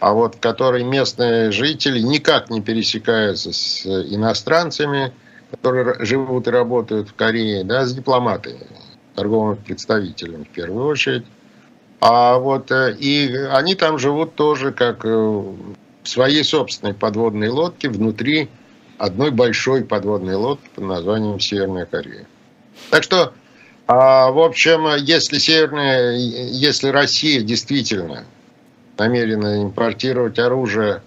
а 0.00 0.12
вот 0.12 0.36
в 0.36 0.40
которой 0.40 0.84
местные 0.84 1.50
жители 1.50 2.00
никак 2.00 2.50
не 2.50 2.60
пересекаются 2.60 3.52
с 3.52 3.84
иностранцами, 3.86 5.12
которые 5.50 6.04
живут 6.04 6.46
и 6.46 6.50
работают 6.50 7.08
в 7.08 7.14
Корее, 7.14 7.64
да, 7.64 7.84
с 7.84 7.94
дипломатами, 7.94 8.66
торговыми 9.14 9.56
представителями 9.56 10.44
в 10.44 10.48
первую 10.48 10.86
очередь. 10.86 11.24
А 12.00 12.38
вот 12.38 12.70
э, 12.70 12.94
и 12.96 13.34
они 13.50 13.74
там 13.74 13.98
живут 13.98 14.36
тоже 14.36 14.70
как 14.70 15.04
э, 15.04 15.08
в 15.08 15.74
своей 16.04 16.44
собственной 16.44 16.94
подводной 16.94 17.48
лодке 17.48 17.88
внутри 17.88 18.48
одной 18.98 19.32
большой 19.32 19.84
подводной 19.84 20.36
лодки 20.36 20.68
под 20.76 20.84
названием 20.84 21.40
Северная 21.40 21.86
Корея. 21.86 22.26
Так 22.90 23.02
что, 23.02 23.32
а, 23.88 24.30
в 24.30 24.38
общем, 24.38 24.94
если 24.96 25.38
Северная, 25.38 26.16
если 26.16 26.88
Россия 26.88 27.40
действительно 27.40 28.24
намерена 28.98 29.62
импортировать 29.62 30.38
оружие 30.38 31.02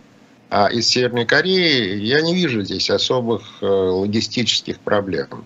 а, 0.50 0.68
из 0.68 0.88
Северной 0.88 1.26
Кореи, 1.26 1.98
я 1.98 2.22
не 2.22 2.36
вижу 2.36 2.62
здесь 2.62 2.90
особых 2.90 3.42
э, 3.62 3.66
логистических 3.66 4.80
проблем. 4.80 5.46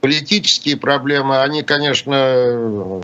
Политические 0.00 0.76
проблемы, 0.76 1.40
они, 1.40 1.62
конечно, 1.62 3.02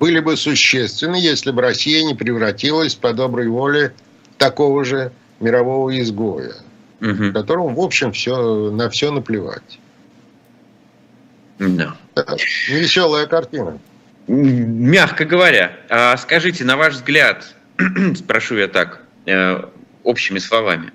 были 0.00 0.20
бы 0.20 0.36
существенны, 0.36 1.16
если 1.16 1.50
бы 1.50 1.60
Россия 1.60 2.02
не 2.04 2.14
превратилась 2.14 2.94
по 2.94 3.12
доброй 3.12 3.48
воле 3.48 3.92
такого 4.38 4.84
же 4.84 5.12
мирового 5.40 6.00
изгоя, 6.00 6.54
угу. 7.00 7.32
которому, 7.32 7.74
в 7.74 7.80
общем, 7.80 8.12
все, 8.12 8.70
на 8.70 8.88
все 8.88 9.10
наплевать. 9.10 9.78
Да. 11.58 11.96
Невеселая 12.70 13.26
картина. 13.26 13.78
Мягко 14.28 15.24
говоря. 15.24 15.76
А 15.88 16.16
скажите, 16.16 16.64
на 16.64 16.76
ваш 16.76 16.94
взгляд, 16.94 17.54
спрошу 18.16 18.56
я 18.56 18.68
так, 18.68 19.02
э, 19.26 19.62
общими 20.04 20.38
словами, 20.38 20.92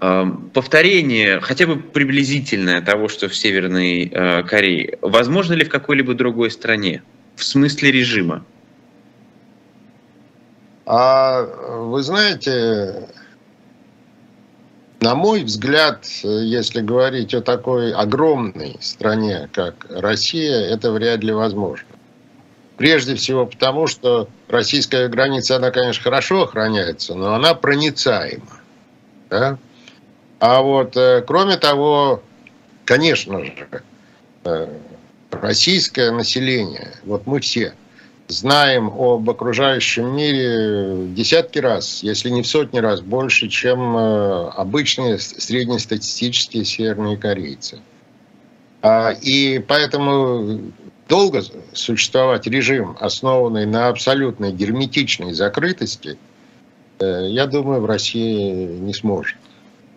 э, 0.00 0.24
повторение, 0.52 1.40
хотя 1.40 1.66
бы 1.66 1.76
приблизительное 1.76 2.80
того, 2.82 3.08
что 3.08 3.28
в 3.28 3.36
Северной 3.36 4.10
э, 4.12 4.42
Корее, 4.44 4.98
возможно 5.02 5.54
ли 5.54 5.64
в 5.64 5.68
какой-либо 5.68 6.14
другой 6.14 6.50
стране? 6.50 7.02
в 7.36 7.44
смысле 7.44 7.92
режима? 7.92 8.44
А 10.86 11.42
вы 11.42 12.02
знаете, 12.02 13.08
на 15.00 15.14
мой 15.14 15.42
взгляд, 15.42 16.06
если 16.22 16.80
говорить 16.80 17.34
о 17.34 17.42
такой 17.42 17.92
огромной 17.92 18.76
стране, 18.80 19.48
как 19.52 19.86
Россия, 19.90 20.60
это 20.72 20.92
вряд 20.92 21.22
ли 21.22 21.32
возможно. 21.32 21.88
Прежде 22.76 23.14
всего 23.14 23.46
потому, 23.46 23.86
что 23.86 24.28
российская 24.48 25.08
граница, 25.08 25.56
она, 25.56 25.70
конечно, 25.70 26.02
хорошо 26.02 26.42
охраняется, 26.42 27.14
но 27.14 27.34
она 27.34 27.54
проницаема. 27.54 28.60
Да? 29.30 29.58
А 30.40 30.60
вот, 30.60 30.96
э, 30.96 31.24
кроме 31.26 31.56
того, 31.56 32.22
конечно 32.84 33.44
же, 33.44 33.68
э, 34.44 34.68
российское 35.30 36.10
население, 36.10 36.92
вот 37.04 37.26
мы 37.26 37.40
все 37.40 37.72
знаем 38.28 38.88
об 38.88 39.28
окружающем 39.30 40.14
мире 40.14 41.08
десятки 41.14 41.58
раз, 41.58 42.02
если 42.02 42.28
не 42.28 42.42
в 42.42 42.46
сотни 42.46 42.78
раз 42.78 43.00
больше, 43.00 43.48
чем 43.48 43.96
э, 43.96 44.48
обычные 44.50 45.18
среднестатистические 45.18 46.66
северные 46.66 47.16
корейцы. 47.16 47.80
А, 48.82 49.12
и 49.12 49.60
поэтому 49.60 50.72
долго 51.08 51.42
существовать 51.72 52.46
режим, 52.46 52.96
основанный 53.00 53.66
на 53.66 53.88
абсолютной 53.88 54.52
герметичной 54.52 55.32
закрытости, 55.32 56.18
э, 56.98 57.26
я 57.28 57.46
думаю, 57.46 57.80
в 57.80 57.86
России 57.86 58.66
не 58.78 58.94
сможет. 58.94 59.36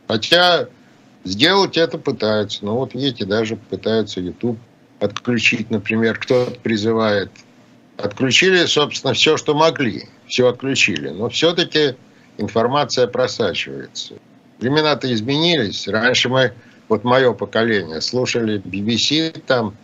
Хотя 0.07 0.67
сделать 1.23 1.77
это 1.77 1.97
пытаются. 1.97 2.65
Ну 2.65 2.75
вот 2.75 2.93
видите, 2.93 3.25
даже 3.25 3.55
пытаются 3.55 4.21
YouTube 4.21 4.57
отключить, 4.99 5.69
например, 5.69 6.17
кто-то 6.17 6.51
призывает. 6.59 7.31
Отключили, 7.97 8.65
собственно, 8.65 9.13
все, 9.13 9.37
что 9.37 9.53
могли. 9.53 10.05
Все 10.27 10.47
отключили. 10.47 11.09
Но 11.09 11.29
все-таки 11.29 11.95
информация 12.37 13.07
просачивается. 13.07 14.15
Времена-то 14.59 15.11
изменились. 15.13 15.87
Раньше 15.87 16.29
мы, 16.29 16.53
вот 16.87 17.03
мое 17.03 17.33
поколение, 17.33 18.01
слушали 18.01 18.61
BBC, 18.61 19.41
там 19.45 19.75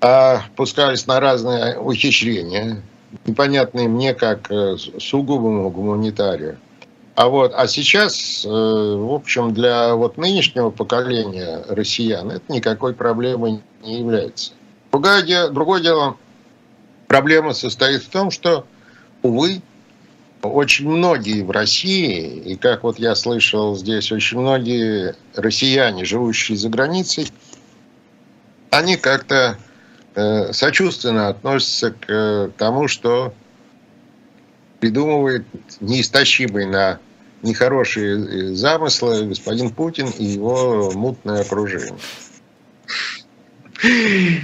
а 0.00 0.42
пускались 0.56 1.06
на 1.06 1.20
разные 1.20 1.78
ухищрения, 1.78 2.82
непонятные 3.26 3.88
мне 3.88 4.14
как 4.14 4.50
э, 4.50 4.76
сугубому 4.98 5.70
гуманитарию. 5.70 6.58
А 7.14 7.28
вот, 7.28 7.52
а 7.54 7.66
сейчас, 7.66 8.44
э, 8.44 8.48
в 8.48 9.12
общем, 9.12 9.54
для 9.54 9.94
вот 9.94 10.18
нынешнего 10.18 10.70
поколения 10.70 11.64
россиян 11.68 12.30
это 12.30 12.52
никакой 12.52 12.92
проблемой 12.92 13.62
не 13.82 14.00
является. 14.00 14.52
Другое 14.92 15.48
другое 15.48 15.80
дело 15.80 16.16
проблема 17.06 17.54
состоит 17.54 18.02
в 18.02 18.10
том, 18.10 18.30
что, 18.30 18.66
увы, 19.22 19.62
очень 20.42 20.88
многие 20.88 21.42
в 21.42 21.50
России, 21.50 22.38
и 22.38 22.56
как 22.56 22.82
вот 22.82 22.98
я 22.98 23.14
слышал 23.14 23.76
здесь, 23.76 24.12
очень 24.12 24.38
многие 24.38 25.14
россияне, 25.34 26.04
живущие 26.04 26.58
за 26.58 26.68
границей, 26.68 27.28
они 28.70 28.96
как-то 28.96 29.56
э, 30.16 30.52
сочувственно 30.52 31.28
относятся 31.28 31.92
к 31.92 32.10
э, 32.10 32.50
тому, 32.56 32.88
что 32.88 33.32
придумывает 34.80 35.46
неистощимый 35.80 36.66
на 36.66 36.98
нехорошие 37.42 38.16
э, 38.16 38.54
замыслы 38.54 39.26
господин 39.26 39.70
Путин 39.70 40.08
и 40.18 40.24
его 40.24 40.90
мутное 40.92 41.42
окружение. 41.42 41.94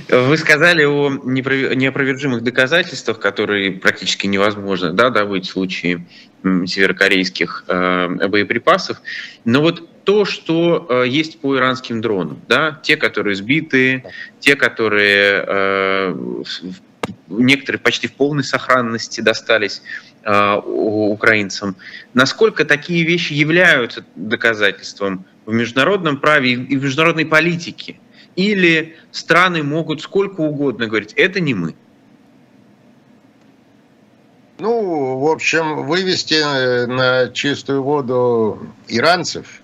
Вы 0.08 0.36
сказали 0.36 0.84
о 0.84 1.08
неопровержимых 1.08 2.42
доказательствах, 2.42 3.18
которые 3.18 3.72
практически 3.72 4.26
невозможно 4.26 4.92
да, 4.92 5.10
добыть 5.10 5.48
в 5.48 5.50
случае 5.50 6.06
северокорейских 6.42 7.64
боеприпасов. 7.66 9.00
Но 9.44 9.62
вот 9.62 9.88
то, 10.04 10.24
что 10.24 10.86
э, 10.88 11.08
есть 11.08 11.40
по 11.40 11.56
иранским 11.56 12.00
дронам, 12.00 12.40
да, 12.48 12.80
те, 12.82 12.96
которые 12.96 13.34
сбиты, 13.36 14.04
те, 14.40 14.56
которые 14.56 15.44
э, 15.46 16.42
некоторые 17.28 17.80
почти 17.80 18.08
в 18.08 18.14
полной 18.14 18.44
сохранности 18.44 19.20
достались 19.20 19.82
э, 20.24 20.54
украинцам. 20.56 21.76
Насколько 22.14 22.64
такие 22.64 23.04
вещи 23.04 23.32
являются 23.32 24.04
доказательством 24.16 25.24
в 25.46 25.52
международном 25.52 26.18
праве 26.18 26.52
и 26.52 26.76
в 26.76 26.84
международной 26.84 27.26
политике? 27.26 27.98
Или 28.34 28.96
страны 29.10 29.62
могут 29.62 30.00
сколько 30.00 30.40
угодно 30.40 30.86
говорить, 30.86 31.12
это 31.14 31.38
не 31.38 31.54
мы? 31.54 31.74
Ну, 34.58 35.18
в 35.18 35.26
общем, 35.30 35.86
вывести 35.86 36.34
э, 36.34 36.86
на 36.86 37.28
чистую 37.30 37.82
воду 37.82 38.68
иранцев, 38.88 39.61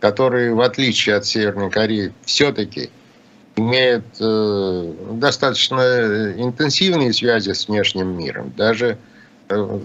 которые, 0.00 0.54
в 0.54 0.60
отличие 0.60 1.16
от 1.16 1.26
Северной 1.26 1.70
Кореи, 1.70 2.12
все-таки 2.24 2.90
имеют 3.56 4.04
э, 4.20 4.92
достаточно 5.12 6.32
интенсивные 6.36 7.12
связи 7.12 7.52
с 7.52 7.68
внешним 7.68 8.16
миром, 8.16 8.52
даже, 8.56 8.98
э, 9.48 9.78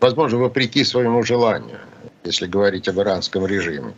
возможно, 0.00 0.38
вопреки 0.38 0.84
своему 0.84 1.22
желанию, 1.24 1.80
если 2.24 2.46
говорить 2.46 2.88
об 2.88 3.00
иранском 3.00 3.46
режиме. 3.46 3.94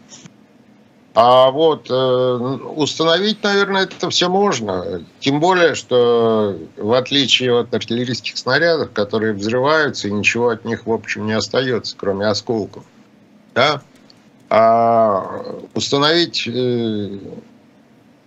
А 1.15 1.51
вот 1.51 1.91
э, 1.91 1.95
установить, 1.95 3.43
наверное, 3.43 3.83
это 3.83 4.09
все 4.09 4.29
можно. 4.29 5.05
Тем 5.19 5.41
более, 5.41 5.75
что 5.75 6.57
в 6.77 6.93
отличие 6.93 7.59
от 7.59 7.75
артиллерийских 7.75 8.39
снарядов, 8.39 8.93
которые 8.93 9.33
взрываются, 9.33 10.07
и 10.07 10.13
ничего 10.13 10.51
от 10.51 10.65
них, 10.65 10.87
в 10.87 10.93
общем, 10.93 11.27
не 11.27 11.33
остается, 11.33 11.97
кроме 11.99 12.27
осколков. 12.27 12.85
Да? 13.53 13.83
А 14.51 15.61
установить 15.75 16.49
э, 16.49 17.19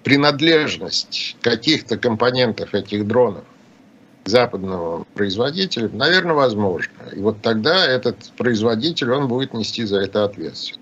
принадлежность 0.03 1.35
каких-то 1.41 1.97
компонентов 1.97 2.73
этих 2.73 3.07
дронов 3.07 3.43
западного 4.25 5.05
производителя, 5.15 5.89
наверное, 5.89 6.35
возможно. 6.35 6.93
И 7.15 7.19
вот 7.19 7.41
тогда 7.41 7.85
этот 7.85 8.17
производитель, 8.37 9.11
он 9.11 9.27
будет 9.27 9.53
нести 9.53 9.83
за 9.83 10.01
это 10.01 10.23
ответственность. 10.23 10.79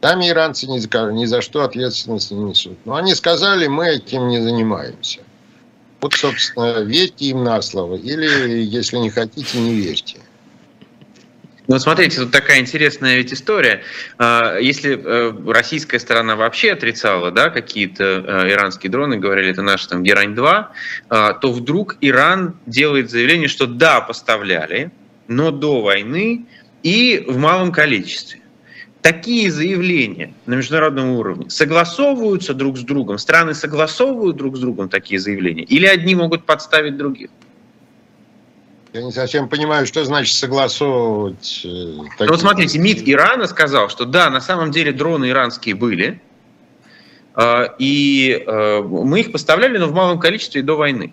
Там 0.00 0.20
иранцы 0.20 0.66
ни 0.66 0.78
за, 0.78 0.88
ни 1.12 1.24
за 1.24 1.40
что 1.40 1.64
ответственность 1.64 2.30
не 2.30 2.42
несут. 2.42 2.78
Но 2.84 2.96
они 2.96 3.14
сказали, 3.14 3.66
мы 3.66 3.88
этим 3.88 4.28
не 4.28 4.40
занимаемся. 4.40 5.20
Вот, 6.00 6.12
собственно, 6.12 6.80
верьте 6.82 7.26
им 7.26 7.44
на 7.44 7.62
слово. 7.62 7.96
Или, 7.96 8.62
если 8.62 8.98
не 8.98 9.08
хотите, 9.08 9.58
не 9.58 9.74
верьте. 9.74 10.18
Ну, 11.66 11.78
смотрите, 11.78 12.20
тут 12.20 12.30
такая 12.30 12.60
интересная 12.60 13.16
ведь 13.16 13.32
история. 13.32 13.82
А, 14.18 14.58
если 14.58 15.00
э, 15.02 15.50
российская 15.50 15.98
сторона 15.98 16.36
вообще 16.36 16.72
отрицала 16.72 17.30
да, 17.30 17.48
какие-то 17.48 18.04
э, 18.04 18.52
иранские 18.52 18.90
дроны, 18.90 19.16
говорили, 19.16 19.50
это 19.50 19.62
наш 19.62 19.86
там 19.86 20.02
Герань-2, 20.02 20.66
а, 21.08 21.32
то 21.32 21.52
вдруг 21.52 21.96
Иран 22.02 22.56
делает 22.66 23.10
заявление, 23.10 23.48
что 23.48 23.66
да, 23.66 24.02
поставляли, 24.02 24.90
но 25.26 25.50
до 25.50 25.80
войны 25.80 26.44
и 26.82 27.24
в 27.26 27.38
малом 27.38 27.72
количестве 27.72 28.40
такие 29.00 29.50
заявления 29.50 30.34
на 30.44 30.54
международном 30.54 31.10
уровне 31.12 31.48
согласовываются 31.48 32.52
друг 32.52 32.76
с 32.76 32.82
другом? 32.82 33.16
Страны 33.16 33.54
согласовывают 33.54 34.36
друг 34.36 34.58
с 34.58 34.60
другом 34.60 34.90
такие 34.90 35.18
заявления? 35.18 35.64
Или 35.64 35.86
одни 35.86 36.14
могут 36.14 36.44
подставить 36.44 36.98
других? 36.98 37.30
Я 38.94 39.02
не 39.02 39.10
совсем 39.10 39.48
понимаю, 39.48 39.86
что 39.86 40.04
значит 40.04 40.36
согласовывать. 40.36 41.62
Э, 41.64 41.68
ну, 41.68 42.06
вот 42.28 42.40
смотрите, 42.40 42.78
МИД 42.78 43.08
Ирана 43.08 43.48
сказал, 43.48 43.88
что 43.88 44.04
да, 44.04 44.30
на 44.30 44.40
самом 44.40 44.70
деле 44.70 44.92
дроны 44.92 45.30
иранские 45.30 45.74
были, 45.74 46.22
э, 47.34 47.64
и 47.80 48.44
э, 48.46 48.82
мы 48.82 49.18
их 49.18 49.32
поставляли, 49.32 49.78
но 49.78 49.88
в 49.88 49.92
малом 49.92 50.20
количестве 50.20 50.62
до 50.62 50.76
войны. 50.76 51.12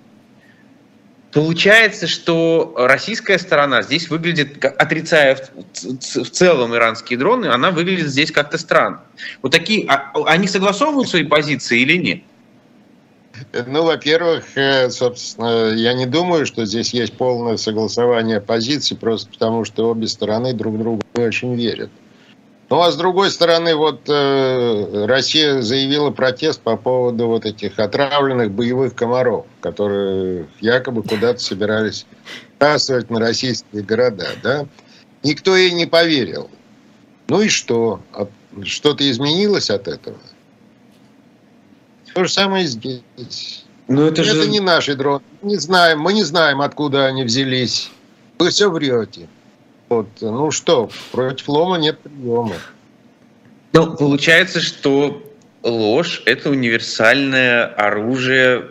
Получается, 1.33 2.05
что 2.05 2.75
российская 2.77 3.39
сторона 3.39 3.81
здесь 3.81 4.11
выглядит, 4.11 4.63
отрицая 4.63 5.39
в 5.73 6.29
целом 6.29 6.75
иранские 6.75 7.17
дроны, 7.17 7.47
она 7.47 7.71
выглядит 7.71 8.09
здесь 8.09 8.31
как-то 8.31 8.59
странно. 8.59 9.01
Вот 9.41 9.53
такие, 9.53 9.87
а, 9.87 10.11
они 10.27 10.47
согласовывают 10.47 11.09
свои 11.09 11.23
позиции 11.23 11.79
или 11.79 11.97
нет? 11.97 12.21
Ну, 13.67 13.83
во-первых, 13.83 14.45
э, 14.55 14.89
собственно, 14.89 15.69
я 15.69 15.93
не 15.93 16.05
думаю, 16.05 16.45
что 16.45 16.65
здесь 16.65 16.93
есть 16.93 17.13
полное 17.13 17.57
согласование 17.57 18.41
позиций, 18.41 18.97
просто 18.97 19.29
потому 19.31 19.65
что 19.65 19.89
обе 19.89 20.07
стороны 20.07 20.53
друг 20.53 20.77
другу 20.77 21.01
не 21.15 21.23
очень 21.23 21.55
верят. 21.55 21.89
Ну 22.71 22.81
а 22.81 22.89
с 22.89 22.95
другой 22.95 23.31
стороны, 23.31 23.75
вот 23.75 24.07
э, 24.07 25.05
Россия 25.05 25.61
заявила 25.61 26.09
протест 26.11 26.61
по 26.61 26.77
поводу 26.77 27.27
вот 27.27 27.45
этих 27.45 27.77
отравленных 27.77 28.51
боевых 28.51 28.95
комаров, 28.95 29.45
которые 29.59 30.47
якобы 30.61 31.03
куда-то 31.03 31.39
собирались 31.39 32.05
сбрасывать 32.55 33.09
на 33.09 33.19
российские 33.19 33.83
города. 33.83 34.29
Да? 34.41 34.67
Никто 35.21 35.53
ей 35.57 35.71
не 35.71 35.85
поверил. 35.85 36.49
Ну 37.27 37.41
и 37.41 37.49
что? 37.49 37.99
Что-то 38.63 39.09
изменилось 39.11 39.69
от 39.69 39.89
этого? 39.89 40.15
То 42.13 42.23
же 42.25 42.31
самое 42.31 42.65
здесь. 42.65 43.65
Но 43.87 44.07
это, 44.07 44.21
это 44.21 44.33
же... 44.33 44.49
не 44.49 44.59
наши 44.59 44.95
дроны. 44.95 45.23
Не 45.41 45.57
знаем, 45.57 45.99
мы 45.99 46.13
не 46.13 46.23
знаем, 46.23 46.61
откуда 46.61 47.07
они 47.07 47.23
взялись. 47.23 47.91
Вы 48.39 48.49
все 48.49 48.69
врете. 48.69 49.27
Вот. 49.89 50.07
Ну 50.21 50.51
что, 50.51 50.89
против 51.11 51.49
лома 51.49 51.77
нет 51.77 51.99
приема. 51.99 52.55
Ну, 53.73 53.95
получается, 53.95 54.61
что 54.61 55.21
ложь– 55.63 56.23
это 56.25 56.49
универсальное 56.49 57.65
оружие 57.65 58.69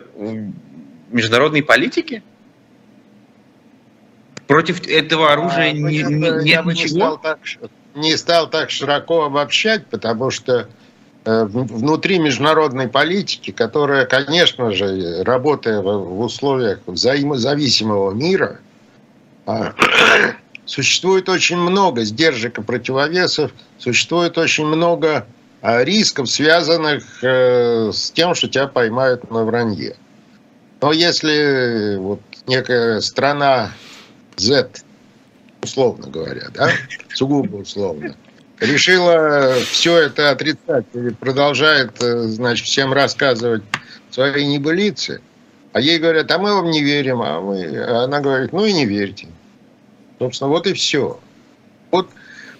международной 1.09 1.63
политики? 1.63 2.23
Против 4.47 4.85
этого 4.87 5.31
оружия 5.31 5.69
а, 5.69 5.71
не, 5.71 5.81
не, 5.81 6.03
нет 6.03 6.45
я 6.45 6.63
бы 6.63 6.73
ничего? 6.73 6.87
Не 6.87 6.99
стал, 6.99 7.17
так, 7.19 7.39
не 7.95 8.17
стал 8.17 8.49
так 8.49 8.69
широко 8.69 9.23
обобщать, 9.23 9.87
потому 9.87 10.29
что 10.29 10.67
внутри 11.23 12.19
международной 12.19 12.87
политики, 12.87 13.51
которая, 13.51 14.05
конечно 14.05 14.71
же, 14.71 15.23
работая 15.23 15.81
в 15.81 16.19
условиях 16.21 16.79
взаимозависимого 16.87 18.11
мира, 18.11 18.59
а, 19.45 19.73
существует 20.65 21.29
очень 21.29 21.57
много 21.57 22.03
сдержек 22.03 22.57
и 22.57 22.63
противовесов, 22.63 23.51
существует 23.77 24.37
очень 24.37 24.65
много 24.65 25.27
а, 25.61 25.83
рисков, 25.83 26.29
связанных 26.29 27.23
э, 27.23 27.91
с 27.93 28.11
тем, 28.11 28.33
что 28.33 28.47
тебя 28.47 28.67
поймают 28.67 29.29
на 29.29 29.43
вранье. 29.43 29.95
Но 30.81 30.91
если 30.91 31.97
вот 31.97 32.21
некая 32.47 32.99
страна 33.01 33.71
Z, 34.37 34.69
условно 35.61 36.07
говоря, 36.07 36.47
да, 36.51 36.71
сугубо 37.13 37.57
условно, 37.57 38.15
решила 38.61 39.55
все 39.71 39.97
это 39.97 40.29
отрицать 40.29 40.85
и 40.93 41.09
продолжает, 41.09 42.01
э, 42.01 42.19
значит, 42.27 42.67
всем 42.67 42.93
рассказывать 42.93 43.63
свои 44.09 44.45
небылицы. 44.45 45.21
А 45.73 45.81
ей 45.81 45.99
говорят, 45.99 46.31
а 46.31 46.37
мы 46.37 46.53
вам 46.53 46.69
не 46.69 46.81
верим, 46.81 47.21
а 47.21 47.41
мы... 47.41 47.63
А 47.77 48.03
она 48.03 48.21
говорит, 48.21 48.53
ну 48.53 48.65
и 48.65 48.71
не 48.71 48.85
верьте. 48.85 49.27
Собственно, 50.19 50.49
вот 50.49 50.67
и 50.67 50.73
все. 50.73 51.19
Вот, 51.89 52.09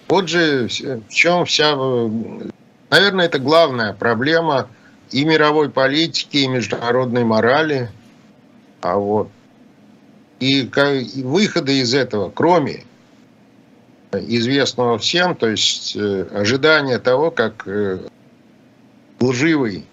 вот 0.08 0.28
же 0.28 0.68
в 0.68 1.08
чем 1.08 1.44
вся... 1.44 1.74
Наверное, 2.90 3.26
это 3.26 3.38
главная 3.38 3.92
проблема 3.92 4.68
и 5.10 5.24
мировой 5.24 5.70
политики, 5.70 6.38
и 6.38 6.48
международной 6.48 7.24
морали. 7.24 7.90
А 8.80 8.96
вот 8.96 9.28
и 10.42 10.68
выхода 11.22 11.70
из 11.70 11.94
этого, 11.94 12.30
кроме 12.34 12.84
известного 14.12 14.98
всем, 14.98 15.34
то 15.34 15.48
есть 15.48 15.96
э, 15.96 16.26
ожидания 16.32 16.98
того, 16.98 17.30
как 17.30 17.66
э, 17.66 17.98
лживый 19.20 19.86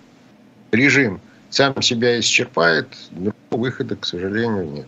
режим 0.72 1.22
сам 1.50 1.82
себя 1.82 2.20
исчерпает, 2.20 2.88
другого 3.12 3.36
выхода, 3.52 3.96
к 3.96 4.06
сожалению, 4.06 4.66
нет. 4.66 4.88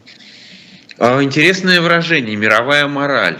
А, 1.00 1.24
интересное 1.24 1.82
выражение 1.82 2.36
«мировая 2.36 2.88
мораль». 2.88 3.39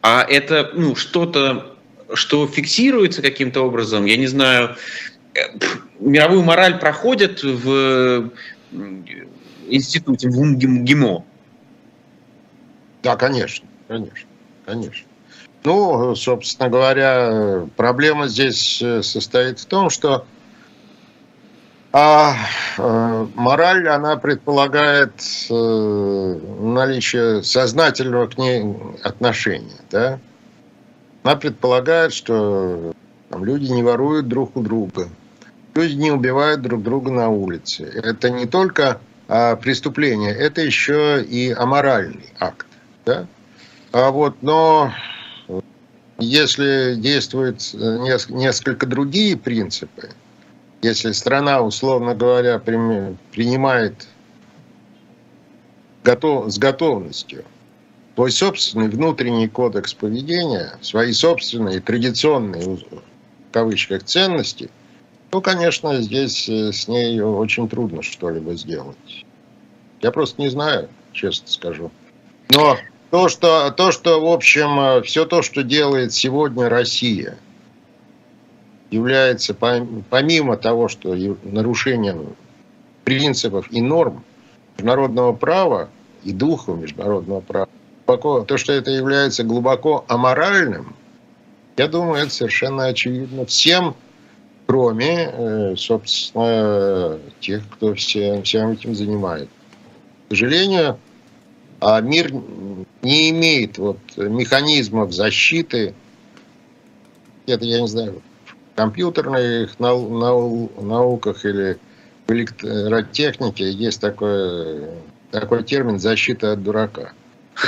А 0.00 0.24
это 0.28 0.70
ну, 0.74 0.94
что-то, 0.94 1.76
что 2.14 2.46
фиксируется 2.46 3.22
каким-то 3.22 3.62
образом, 3.62 4.04
я 4.04 4.16
не 4.16 4.26
знаю, 4.26 4.76
э, 5.34 5.40
мировую 6.00 6.42
мораль 6.42 6.78
проходят 6.78 7.42
в 7.42 8.30
институте, 9.68 10.28
в 10.28 10.38
МГИМО? 10.40 11.24
Да, 13.02 13.16
конечно, 13.16 13.66
конечно, 13.88 14.28
конечно. 14.64 15.06
Ну, 15.64 16.14
собственно 16.16 16.68
говоря, 16.68 17.66
проблема 17.76 18.26
здесь 18.26 18.82
э, 18.82 19.02
состоит 19.02 19.60
в 19.60 19.66
том, 19.66 19.90
что 19.90 20.24
а, 21.92 22.34
э, 22.78 23.26
мораль, 23.34 23.86
она 23.88 24.16
предполагает 24.16 25.12
э, 25.50 26.38
наличие 26.60 27.44
сознательного 27.44 28.26
к 28.26 28.38
ней 28.38 28.64
отношения. 29.04 29.76
Да? 29.90 30.18
Она 31.22 31.36
предполагает, 31.36 32.12
что 32.12 32.92
люди 33.30 33.70
не 33.70 33.84
воруют 33.84 34.26
друг 34.26 34.56
у 34.56 34.62
друга, 34.62 35.08
люди 35.74 35.94
не 35.94 36.10
убивают 36.10 36.62
друг 36.62 36.82
друга 36.82 37.12
на 37.12 37.28
улице. 37.28 37.84
Это 37.84 38.30
не 38.30 38.46
только 38.46 39.00
а, 39.28 39.54
преступление, 39.56 40.34
это 40.34 40.60
еще 40.60 41.22
и 41.22 41.52
аморальный 41.52 42.32
акт. 42.40 42.66
Да? 43.04 43.26
А 43.92 44.10
вот, 44.10 44.36
но 44.42 44.92
если 46.18 46.94
действуют 46.96 47.60
э, 47.74 48.18
несколько 48.28 48.86
другие 48.86 49.36
принципы, 49.36 50.10
если 50.82 51.12
страна, 51.12 51.62
условно 51.62 52.14
говоря, 52.14 52.58
принимает 52.58 54.08
готов, 56.02 56.52
с 56.52 56.58
готовностью 56.58 57.44
свой 58.14 58.30
собственный 58.30 58.88
внутренний 58.88 59.48
кодекс 59.48 59.94
поведения, 59.94 60.78
свои 60.80 61.12
собственные 61.12 61.80
традиционные, 61.80 62.76
в 62.76 63.52
кавычках, 63.52 64.04
ценности, 64.04 64.70
то, 65.30 65.40
конечно, 65.40 66.00
здесь 66.02 66.48
э, 66.48 66.72
с 66.72 66.88
ней 66.88 67.20
очень 67.20 67.68
трудно 67.68 68.02
что-либо 68.02 68.54
сделать. 68.54 69.24
Я 70.02 70.10
просто 70.10 70.42
не 70.42 70.48
знаю, 70.50 70.88
честно 71.12 71.48
скажу. 71.48 71.90
Но 72.50 72.76
то, 73.12 73.28
что, 73.28 73.70
то, 73.70 73.92
что, 73.92 74.22
в 74.22 74.32
общем, 74.32 74.80
э, 74.80 75.02
все 75.02 75.26
то, 75.26 75.42
что 75.42 75.62
делает 75.62 76.14
сегодня 76.14 76.70
Россия, 76.70 77.36
является, 78.90 79.52
помимо 79.52 80.56
того, 80.56 80.88
что 80.88 81.14
нарушением 81.42 82.34
принципов 83.04 83.70
и 83.70 83.82
норм 83.82 84.24
международного 84.78 85.34
права 85.34 85.90
и 86.24 86.32
духа 86.32 86.72
международного 86.72 87.42
права, 87.42 87.68
то, 88.06 88.56
что 88.56 88.72
это 88.72 88.90
является 88.90 89.44
глубоко 89.44 90.06
аморальным, 90.08 90.96
я 91.76 91.88
думаю, 91.88 92.22
это 92.22 92.30
совершенно 92.30 92.86
очевидно 92.86 93.44
всем, 93.44 93.94
кроме, 94.64 95.28
э, 95.30 95.76
собственно, 95.76 97.18
тех, 97.40 97.62
кто 97.72 97.92
всем, 97.92 98.42
всем 98.42 98.70
этим 98.70 98.94
занимается. 98.94 99.54
К 100.28 100.30
сожалению, 100.30 100.98
мир 102.02 102.32
не 103.02 103.30
имеет 103.30 103.78
вот 103.78 103.98
механизмов 104.16 105.12
защиты, 105.12 105.94
это, 107.46 107.64
я 107.64 107.80
не 107.80 107.88
знаю, 107.88 108.22
в 108.46 108.76
компьютерных 108.76 109.78
нау 109.80 110.18
нау 110.18 110.70
науках 110.80 111.44
или 111.44 111.78
в 112.26 112.32
электротехнике 112.32 113.70
есть 113.70 114.00
такой, 114.00 114.82
такой 115.30 115.64
термин 115.64 115.98
«защита 115.98 116.52
от 116.52 116.62
дурака». 116.62 117.12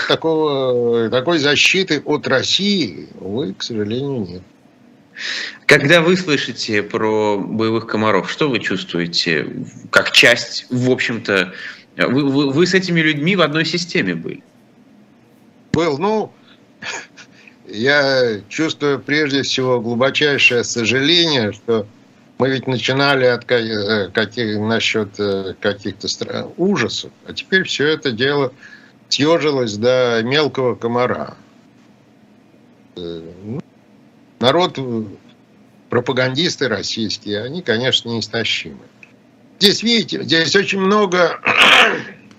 Такого, 0.09 1.11
такой 1.11 1.39
защиты 1.39 2.01
от 2.05 2.27
России, 2.27 3.09
увы, 3.21 3.53
к 3.53 3.63
сожалению, 3.63 4.27
нет. 4.27 4.43
Когда 5.67 6.01
вы 6.01 6.17
слышите 6.17 6.83
про 6.83 7.39
боевых 7.39 7.87
комаров, 7.87 8.31
что 8.31 8.49
вы 8.49 8.61
чувствуете 8.61 9.47
как 9.91 10.11
часть, 10.11 10.67
в 10.71 10.91
общем-то, 10.91 11.53
вы, 11.97 12.25
вы, 12.25 12.51
вы 12.51 12.67
с 12.67 12.75
этими 12.75 13.01
людьми 13.01 13.37
в 13.37 13.43
одной 13.43 13.65
системе 13.65 14.15
были? 14.15 14.43
Был, 15.73 15.99
ну, 15.99 16.33
я 17.67 18.41
чувствую 18.49 19.01
прежде 19.01 19.43
всего 19.43 19.81
глубочайшее 19.81 20.65
сожаление, 20.65 21.53
что 21.53 21.87
мы 22.39 22.51
ведь 22.51 22.67
начинали 22.67 23.27
от 23.27 23.51
э, 23.51 24.11
каких, 24.13 24.59
насчет 24.59 25.19
э, 25.19 25.55
каких-то 25.61 26.09
стран, 26.09 26.51
ужасов, 26.57 27.13
а 27.27 27.33
теперь 27.33 27.63
все 27.65 27.89
это 27.89 28.11
дело 28.11 28.53
съежилось 29.09 29.77
до 29.77 30.21
мелкого 30.25 30.75
комара. 30.75 31.37
Э, 32.97 33.23
ну, 33.45 33.61
народ, 34.41 34.79
пропагандисты 35.91 36.69
российские, 36.69 37.43
они, 37.43 37.63
конечно, 37.63 38.09
неистощимы. 38.09 38.83
Здесь, 39.65 39.83
видите, 39.83 40.23
здесь 40.23 40.55
очень 40.57 40.79
много 40.79 41.41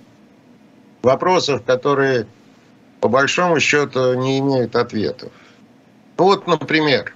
вопросов, 1.01 1.63
которые 1.65 2.27
по 3.01 3.07
большому 3.07 3.59
счету 3.59 4.13
не 4.13 4.37
имеют 4.37 4.75
ответов. 4.75 5.31
Вот, 6.17 6.45
например, 6.45 7.15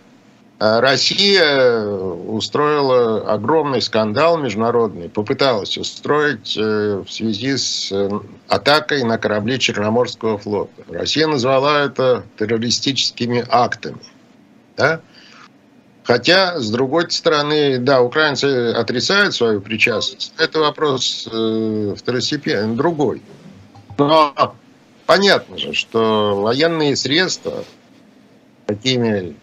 Россия 0.58 1.86
устроила 1.86 3.32
огромный 3.32 3.84
скандал 3.84 4.40
международный, 4.40 5.10
попыталась 5.10 5.78
устроить 5.78 6.58
э, 6.58 7.04
в 7.08 7.12
связи 7.12 7.56
с 7.56 7.92
э, 7.92 8.10
атакой 8.48 9.04
на 9.04 9.20
корабли 9.20 9.60
Черноморского 9.60 10.40
флота. 10.40 10.72
Россия 10.88 11.28
назвала 11.28 11.82
это 11.82 12.24
террористическими 12.40 13.46
актами. 13.48 14.02
Да? 14.76 15.02
Хотя, 16.10 16.60
с 16.60 16.72
другой 16.72 17.12
стороны, 17.12 17.78
да, 17.78 18.02
украинцы 18.02 18.72
отрицают 18.72 19.36
свою 19.36 19.62
причастность. 19.62 20.34
Это 20.40 20.58
вопрос 20.58 21.30
э, 21.32 21.94
второстепенный, 21.96 22.76
другой. 22.76 23.22
Но 24.00 24.56
понятно 25.06 25.60
же, 25.60 25.74
что 25.74 26.42
военные 26.42 26.96
средства, 26.96 27.64
такими, 28.66 29.36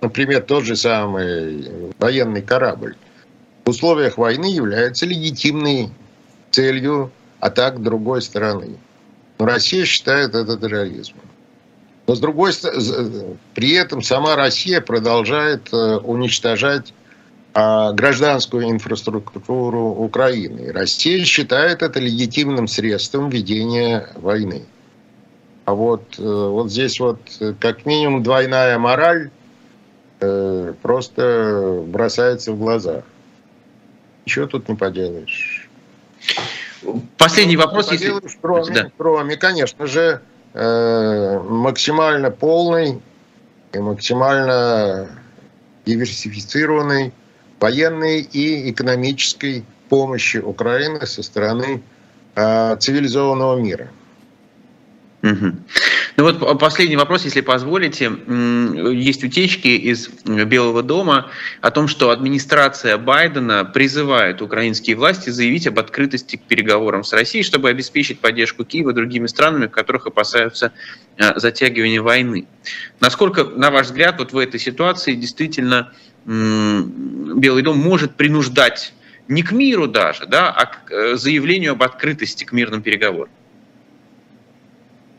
например, 0.00 0.42
тот 0.42 0.64
же 0.64 0.74
самый 0.74 1.92
военный 2.00 2.42
корабль, 2.42 2.96
в 3.64 3.70
условиях 3.70 4.18
войны 4.18 4.46
является 4.46 5.06
легитимной 5.06 5.92
целью 6.50 7.12
атак 7.38 7.80
другой 7.80 8.22
стороны. 8.22 8.76
Но 9.38 9.46
Россия 9.46 9.84
считает 9.84 10.34
это 10.34 10.56
терроризмом. 10.56 11.27
Но 12.08 12.14
с 12.14 12.20
другой 12.20 12.54
стороны, 12.54 13.36
при 13.54 13.72
этом 13.72 14.00
сама 14.00 14.34
Россия 14.34 14.80
продолжает 14.80 15.68
э, 15.74 15.96
уничтожать 15.98 16.94
а, 17.52 17.92
гражданскую 17.92 18.70
инфраструктуру 18.70 19.90
Украины. 19.90 20.72
Россия 20.72 21.22
считает 21.26 21.82
это 21.82 22.00
легитимным 22.00 22.66
средством 22.66 23.28
ведения 23.28 24.08
войны. 24.14 24.64
А 25.66 25.74
вот, 25.74 26.18
э, 26.18 26.22
вот 26.22 26.70
здесь 26.70 26.98
вот 26.98 27.20
э, 27.40 27.52
как 27.60 27.84
минимум 27.84 28.22
двойная 28.22 28.78
мораль 28.78 29.30
просто 30.82 31.84
бросается 31.86 32.50
в 32.50 32.58
глаза. 32.58 33.02
Ничего 34.26 34.46
тут 34.46 34.68
не 34.68 34.74
поделаешь. 34.74 35.68
Последний 37.18 37.56
вопрос. 37.56 37.92
Если... 37.92 38.12
Кроме, 38.40 38.74
да. 38.74 38.90
кроме, 38.96 39.36
конечно 39.36 39.86
же, 39.86 40.22
Э, 40.54 41.38
максимально 41.40 42.30
полной 42.30 43.00
и 43.72 43.78
максимально 43.78 45.08
диверсифицированной 45.84 47.12
военной 47.60 48.20
и 48.22 48.70
экономической 48.70 49.64
помощи 49.88 50.38
Украины 50.38 51.06
со 51.06 51.22
стороны 51.22 51.82
э, 52.34 52.76
цивилизованного 52.76 53.60
мира. 53.60 53.88
Угу. 55.22 55.52
Ну 56.16 56.24
вот 56.24 56.58
последний 56.60 56.96
вопрос, 56.96 57.24
если 57.24 57.40
позволите. 57.40 58.12
Есть 58.92 59.24
утечки 59.24 59.68
из 59.68 60.08
Белого 60.24 60.82
дома 60.82 61.30
о 61.60 61.70
том, 61.70 61.88
что 61.88 62.10
администрация 62.10 62.96
Байдена 62.98 63.64
призывает 63.64 64.40
украинские 64.40 64.94
власти 64.94 65.30
заявить 65.30 65.66
об 65.66 65.78
открытости 65.78 66.36
к 66.36 66.42
переговорам 66.42 67.02
с 67.02 67.12
Россией, 67.12 67.42
чтобы 67.42 67.68
обеспечить 67.68 68.20
поддержку 68.20 68.64
Киева 68.64 68.92
другими 68.92 69.26
странами, 69.26 69.66
в 69.66 69.70
которых 69.70 70.06
опасаются 70.06 70.72
э, 71.16 71.38
затягивания 71.38 72.00
войны. 72.00 72.46
Насколько, 73.00 73.44
на 73.44 73.70
ваш 73.70 73.86
взгляд, 73.86 74.16
вот 74.18 74.32
в 74.32 74.38
этой 74.38 74.60
ситуации 74.60 75.14
действительно 75.14 75.92
Белый 76.26 77.62
дом 77.62 77.78
может 77.78 78.14
принуждать 78.16 78.92
не 79.28 79.42
к 79.42 79.52
миру 79.52 79.86
даже, 79.86 80.26
да, 80.26 80.50
а 80.50 80.66
к 80.66 80.90
э, 80.90 81.16
заявлению 81.16 81.72
об 81.72 81.82
открытости 81.82 82.44
к 82.44 82.52
мирным 82.52 82.82
переговорам? 82.82 83.30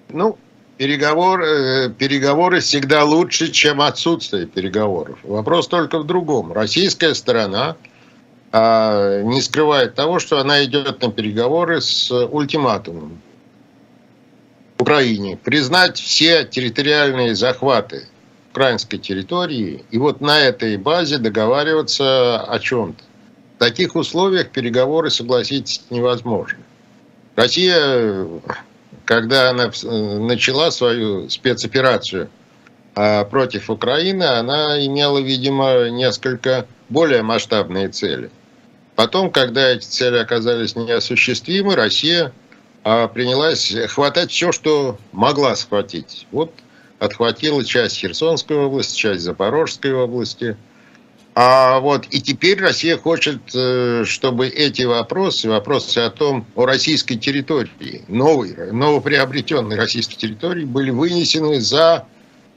Ну, 0.10 0.38
переговоры, 0.78 1.46
э, 1.46 1.90
переговоры 1.90 2.60
всегда 2.62 3.04
лучше, 3.04 3.52
чем 3.52 3.82
отсутствие 3.82 4.48
переговоров. 4.48 5.20
Вопрос 5.24 5.68
только 5.68 6.00
в 6.00 6.06
другом. 6.06 6.52
Российская 6.52 7.14
сторона 7.14 7.76
а, 8.52 9.22
не 9.22 9.42
скрывает 9.42 9.94
того, 9.94 10.20
что 10.20 10.40
она 10.40 10.64
идет 10.64 11.02
на 11.02 11.12
переговоры 11.12 11.82
с 11.82 12.12
ультиматумом 12.12 13.22
Украине 14.80 15.38
признать 15.38 16.00
все 16.00 16.46
территориальные 16.46 17.36
захваты 17.36 18.08
украинской 18.52 18.98
территории 18.98 19.84
и 19.92 19.98
вот 20.00 20.22
на 20.22 20.40
этой 20.40 20.78
базе 20.78 21.20
договариваться 21.20 22.42
о 22.42 22.58
чем-то. 22.60 23.04
В 23.58 23.60
таких 23.60 23.96
условиях 23.96 24.50
переговоры, 24.50 25.12
согласитесь, 25.12 25.84
невозможно. 25.90 26.58
Россия 27.36 28.26
когда 29.10 29.50
она 29.50 29.72
э, 29.72 30.20
начала 30.20 30.70
свою 30.70 31.32
спецоперацию 31.32 32.30
а, 32.94 33.26
против 33.26 33.72
Украины, 33.72 34.24
она 34.24 34.86
имела, 34.86 35.18
видимо, 35.18 35.90
несколько 35.90 36.68
более 36.90 37.24
масштабные 37.24 37.90
цели. 37.90 38.30
Потом, 38.96 39.32
когда 39.32 39.68
эти 39.72 39.86
цели 39.86 40.18
оказались 40.18 40.76
неосуществимы, 40.76 41.76
Россия 41.76 42.34
а, 42.84 43.08
принялась 43.08 43.74
хватать 43.88 44.30
все, 44.30 44.52
что 44.52 45.00
могла 45.12 45.56
схватить. 45.56 46.28
Вот 46.30 46.54
отхватила 47.00 47.66
часть 47.66 47.98
Херсонской 47.98 48.58
области, 48.58 48.96
часть 48.96 49.22
Запорожской 49.22 49.92
области– 49.92 50.56
а 51.42 51.80
вот 51.80 52.06
и 52.10 52.20
теперь 52.20 52.60
Россия 52.60 52.98
хочет, 52.98 53.40
э, 53.56 54.04
чтобы 54.06 54.50
эти 54.50 54.82
вопросы, 54.82 55.48
вопросы 55.48 56.00
о 56.00 56.10
том, 56.10 56.46
о 56.54 56.66
российской 56.66 57.16
территории, 57.16 58.04
новой, 58.10 58.74
новоприобретенной 58.74 59.78
российской 59.78 60.18
территории, 60.18 60.66
были 60.66 60.90
вынесены 60.90 61.62
за 61.62 62.06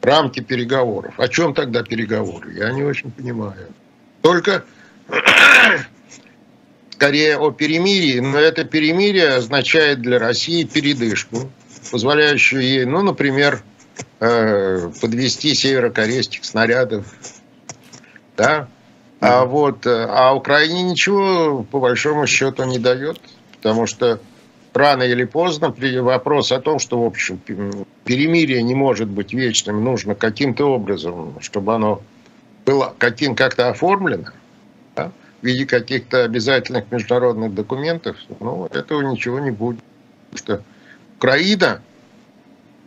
рамки 0.01 0.41
переговоров. 0.41 1.15
О 1.21 1.29
чем 1.29 1.55
тогда 1.55 1.85
переговоры? 1.85 2.55
Я 2.55 2.73
не 2.73 2.83
очень 2.83 3.13
понимаю. 3.13 3.69
Только 4.21 4.65
скорее 6.91 7.39
о 7.39 7.53
перемирии, 7.53 8.19
но 8.19 8.37
это 8.37 8.65
перемирие 8.65 9.29
означает 9.37 10.03
для 10.03 10.19
России 10.19 10.65
передышку, 10.65 11.53
позволяющую 11.93 12.61
ей, 12.61 12.85
ну, 12.85 13.03
например, 13.03 13.63
э, 14.19 14.91
подвести 15.01 15.55
северокорейских 15.55 16.45
снарядов 16.45 17.07
да? 18.37 18.69
А 19.21 19.45
вот, 19.45 19.87
э, 19.87 20.07
а 20.09 20.35
Украине 20.35 20.83
ничего 20.83 21.63
по 21.63 21.79
большому 21.79 22.27
счету 22.27 22.65
не 22.65 22.79
дает, 22.79 23.21
потому 23.53 23.87
что 23.87 24.19
рано 24.75 25.05
или 25.05 25.25
поздно 25.25 25.73
вопрос 26.01 26.51
о 26.51 26.61
том, 26.61 26.81
что, 26.81 27.01
в 27.01 27.07
общем, 27.07 27.41
перемирие 28.05 28.63
не 28.63 28.75
может 28.75 29.09
быть 29.09 29.33
вечным, 29.33 29.85
нужно 29.85 30.17
каким-то 30.17 30.73
образом, 30.73 31.37
чтобы 31.41 31.75
оно 31.75 32.03
было 32.65 32.95
каким 32.99 33.37
как-то 33.37 33.69
оформлено, 33.69 34.31
да, 34.97 35.13
в 35.41 35.47
виде 35.47 35.67
каких-то 35.67 36.25
обязательных 36.25 36.91
международных 36.91 37.55
документов, 37.55 38.17
ну, 38.41 38.67
этого 38.67 39.03
ничего 39.03 39.39
не 39.39 39.51
будет. 39.51 39.81
Потому 40.31 40.39
что 40.39 40.65
Украина 41.19 41.81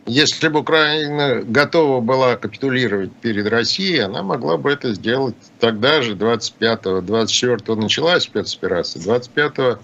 если 0.06 0.48
бы 0.50 0.60
Украина 0.60 1.42
готова 1.44 2.00
была 2.00 2.36
капитулировать 2.36 3.12
перед 3.14 3.48
Россией, 3.48 4.00
она 4.00 4.24
могла 4.24 4.58
бы 4.58 4.72
это 4.72 4.94
сделать 4.94 5.36
тогда 5.60 6.02
же, 6.02 6.16
25-го, 6.16 7.00
24-го 7.00 7.76
началась 7.76 8.24
спецоперация, 8.24 9.02
25-го 9.02 9.80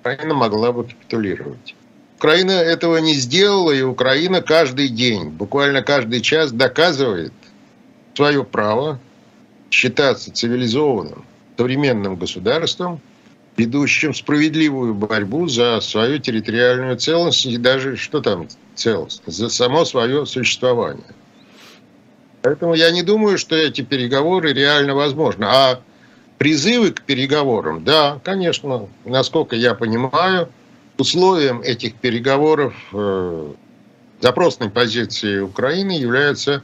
Украина 0.00 0.34
могла 0.34 0.72
бы 0.72 0.84
капитулировать. 0.84 1.74
Украина 2.18 2.52
этого 2.52 2.96
не 2.98 3.14
сделала, 3.14 3.72
и 3.72 3.82
Украина 3.82 4.40
каждый 4.40 4.88
день, 4.88 5.30
буквально 5.30 5.82
каждый 5.82 6.20
час 6.20 6.52
доказывает 6.52 7.32
свое 8.14 8.44
право 8.44 9.00
считаться 9.70 10.32
цивилизованным, 10.32 11.24
современным 11.56 12.16
государством– 12.16 13.00
ведущим 13.56 14.14
справедливую 14.14 14.94
борьбу 14.94 15.48
за 15.48 15.80
свою 15.80 16.18
территориальную 16.18 16.96
целостность 16.96 17.56
и 17.56 17.58
даже, 17.58 17.96
что 17.96 18.20
там 18.20 18.48
целостность, 18.76 19.38
за 19.38 19.48
само 19.48 19.84
свое 19.84 20.26
существование. 20.26 21.04
Поэтому 22.42 22.74
я 22.74 22.90
не 22.90 23.02
думаю, 23.02 23.38
что 23.38 23.56
эти 23.56 23.80
переговоры 23.80 24.52
реально 24.52 24.94
возможны. 24.94 25.44
А 25.44 25.80
призывы 26.38 26.92
к 26.92 27.02
переговорам, 27.02 27.82
да, 27.84 28.20
конечно, 28.22 28.88
насколько 29.04 29.56
я 29.56 29.74
понимаю, 29.74 30.48
условием 30.98 31.60
этих 31.60 31.94
переговоров 31.94 32.74
э, 32.92 33.52
запросной 34.20 34.70
позиции 34.70 35.40
Украины 35.40 35.92
является 35.92 36.62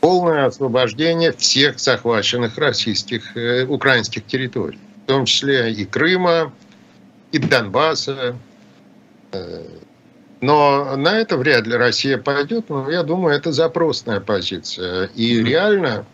полное 0.00 0.46
освобождение 0.46 1.32
всех 1.32 1.78
захваченных 1.78 2.56
российских, 2.56 3.36
э, 3.36 3.66
украинских 3.66 4.24
территорий 4.26 4.78
том 5.10 5.24
числе 5.24 5.72
и 5.72 5.84
Крыма, 5.84 6.52
и 7.32 7.38
Донбасса. 7.38 8.36
Э, 9.32 9.64
но 10.40 10.96
на 10.96 11.18
это 11.18 11.36
вряд 11.36 11.66
ли 11.66 11.74
Россия 11.74 12.16
пойдет, 12.16 12.70
но 12.70 12.90
я 12.90 13.02
думаю, 13.02 13.36
это 13.36 13.52
запросная 13.52 14.20
позиция. 14.20 15.10
И 15.14 15.42
реально 15.42 16.06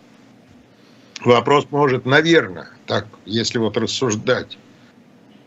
вопрос 1.25 1.67
может, 1.71 2.07
наверное, 2.07 2.69
так, 2.87 3.07
если 3.25 3.59
вот 3.59 3.77
рассуждать 3.77 4.59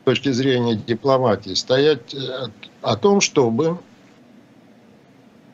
с 0.01 0.05
точки 0.05 0.31
зрения 0.31 0.75
дипломатии, 0.75 1.53
стоять 1.53 2.13
э, 2.13 2.47
о 2.81 2.95
том, 2.95 3.19
чтобы 3.19 3.79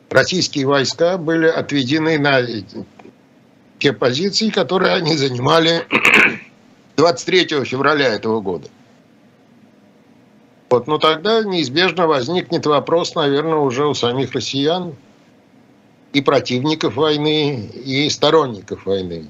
российские 0.08 0.66
войска 0.66 1.18
были 1.18 1.48
отведены 1.48 2.18
на 2.18 2.42
те 3.80 3.92
позиции, 3.92 4.50
которые 4.50 4.94
они 4.94 5.16
занимали 5.16 5.84
23 6.96 7.64
февраля 7.64 8.14
этого 8.14 8.40
года. 8.40 8.68
Вот, 10.68 10.86
но 10.86 10.98
тогда 10.98 11.44
неизбежно 11.44 12.06
возникнет 12.06 12.66
вопрос, 12.66 13.14
наверное, 13.14 13.58
уже 13.58 13.86
у 13.86 13.94
самих 13.94 14.32
россиян 14.32 14.94
и 16.12 16.20
противников 16.20 16.96
войны, 16.96 17.70
и 17.84 18.08
сторонников 18.10 18.86
войны. 18.86 19.28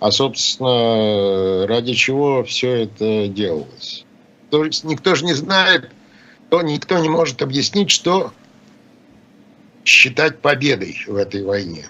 А, 0.00 0.10
собственно, 0.10 1.66
ради 1.66 1.94
чего 1.94 2.44
все 2.44 2.84
это 2.84 3.28
делалось? 3.28 4.04
То 4.50 4.64
есть 4.64 4.84
никто 4.84 5.14
же 5.14 5.24
не 5.24 5.32
знает, 5.32 5.90
то 6.50 6.60
никто 6.60 6.98
не 6.98 7.08
может 7.08 7.40
объяснить, 7.40 7.90
что 7.90 8.32
считать 9.84 10.40
победой 10.40 10.98
в 11.06 11.16
этой 11.16 11.42
войне. 11.42 11.86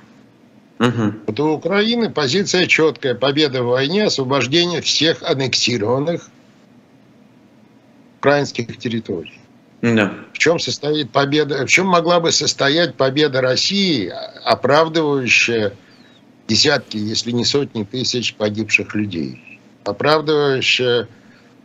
Угу. 0.78 1.12
Вот 1.26 1.40
у 1.40 1.52
Украины 1.54 2.10
позиция 2.10 2.66
четкая. 2.66 3.14
Победа 3.14 3.62
в 3.62 3.68
войне, 3.68 4.04
освобождение 4.04 4.80
всех 4.80 5.22
аннексированных 5.22 6.28
украинских 8.18 8.76
территорий. 8.78 9.40
Да. 9.82 10.14
В 10.32 10.38
чем 10.38 10.58
состоит 10.58 11.10
победа? 11.10 11.66
В 11.66 11.68
чем 11.68 11.86
могла 11.86 12.18
бы 12.18 12.32
состоять 12.32 12.94
победа 12.94 13.40
России, 13.40 14.12
оправдывающая 14.44 15.72
десятки, 16.48 16.96
если 16.96 17.30
не 17.30 17.44
сотни 17.44 17.84
тысяч 17.84 18.34
погибших 18.34 18.94
людей, 18.94 19.60
оправдывающая, 19.84 21.08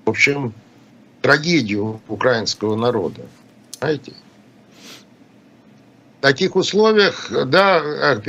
в 0.05 0.09
общем, 0.09 0.53
трагедию 1.21 2.01
украинского 2.07 2.75
народа. 2.75 3.21
Знаете? 3.79 4.13
В 6.19 6.21
таких 6.21 6.55
условиях, 6.55 7.31
да, 7.47 8.21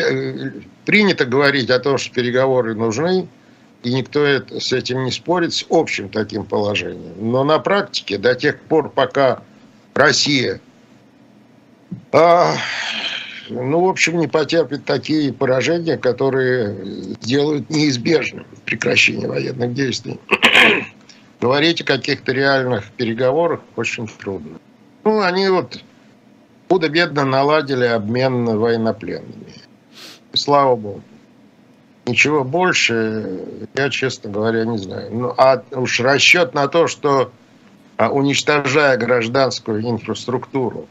принято 0.86 1.24
говорить 1.24 1.70
о 1.70 1.78
том, 1.78 1.98
что 1.98 2.14
переговоры 2.14 2.74
нужны, 2.74 3.28
и 3.82 3.92
никто 3.92 4.24
это, 4.24 4.60
с 4.60 4.72
этим 4.72 5.04
не 5.04 5.10
спорит, 5.10 5.52
с 5.52 5.64
общим 5.70 6.08
таким 6.08 6.44
положением. 6.44 7.14
Но 7.18 7.44
на 7.44 7.58
практике, 7.58 8.18
до 8.18 8.34
тех 8.34 8.60
пор, 8.60 8.90
пока 8.90 9.42
Россия, 9.94 10.60
а, 12.12 12.54
ну, 13.48 13.80
в 13.80 13.88
общем, 13.88 14.18
не 14.18 14.28
потерпит 14.28 14.84
такие 14.84 15.32
поражения, 15.32 15.96
которые 15.96 16.76
сделают 17.22 17.70
неизбежным 17.70 18.46
прекращение 18.64 19.28
военных 19.28 19.74
действий, 19.74 20.18
говорить 21.40 21.80
о 21.80 21.84
каких-то 21.84 22.32
реальных 22.32 22.90
переговорах 22.92 23.60
очень 23.76 24.06
трудно. 24.06 24.58
Ну, 25.04 25.20
они 25.20 25.48
вот 25.48 25.82
худо-бедно 26.68 27.24
наладили 27.24 27.84
обмен 27.84 28.44
военнопленными. 28.44 29.54
Слава 30.32 30.76
богу. 30.76 31.02
Ничего 32.04 32.42
больше, 32.42 33.40
я, 33.74 33.88
честно 33.90 34.30
говоря, 34.30 34.64
не 34.64 34.78
знаю. 34.78 35.14
Ну, 35.14 35.34
а 35.36 35.62
уж 35.70 36.00
расчет 36.00 36.52
на 36.52 36.66
то, 36.66 36.88
что 36.88 37.30
а, 37.96 38.10
уничтожая 38.10 38.96
гражданскую 38.96 39.82
инфраструктуру, 39.88 40.88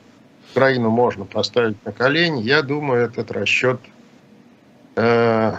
Украину 0.52 0.90
можно 0.90 1.26
поставить 1.26 1.84
на 1.86 1.92
колени, 1.92 2.42
я 2.42 2.62
думаю, 2.62 3.06
этот 3.06 3.32
расчет 3.32 3.80
э, 4.96 5.54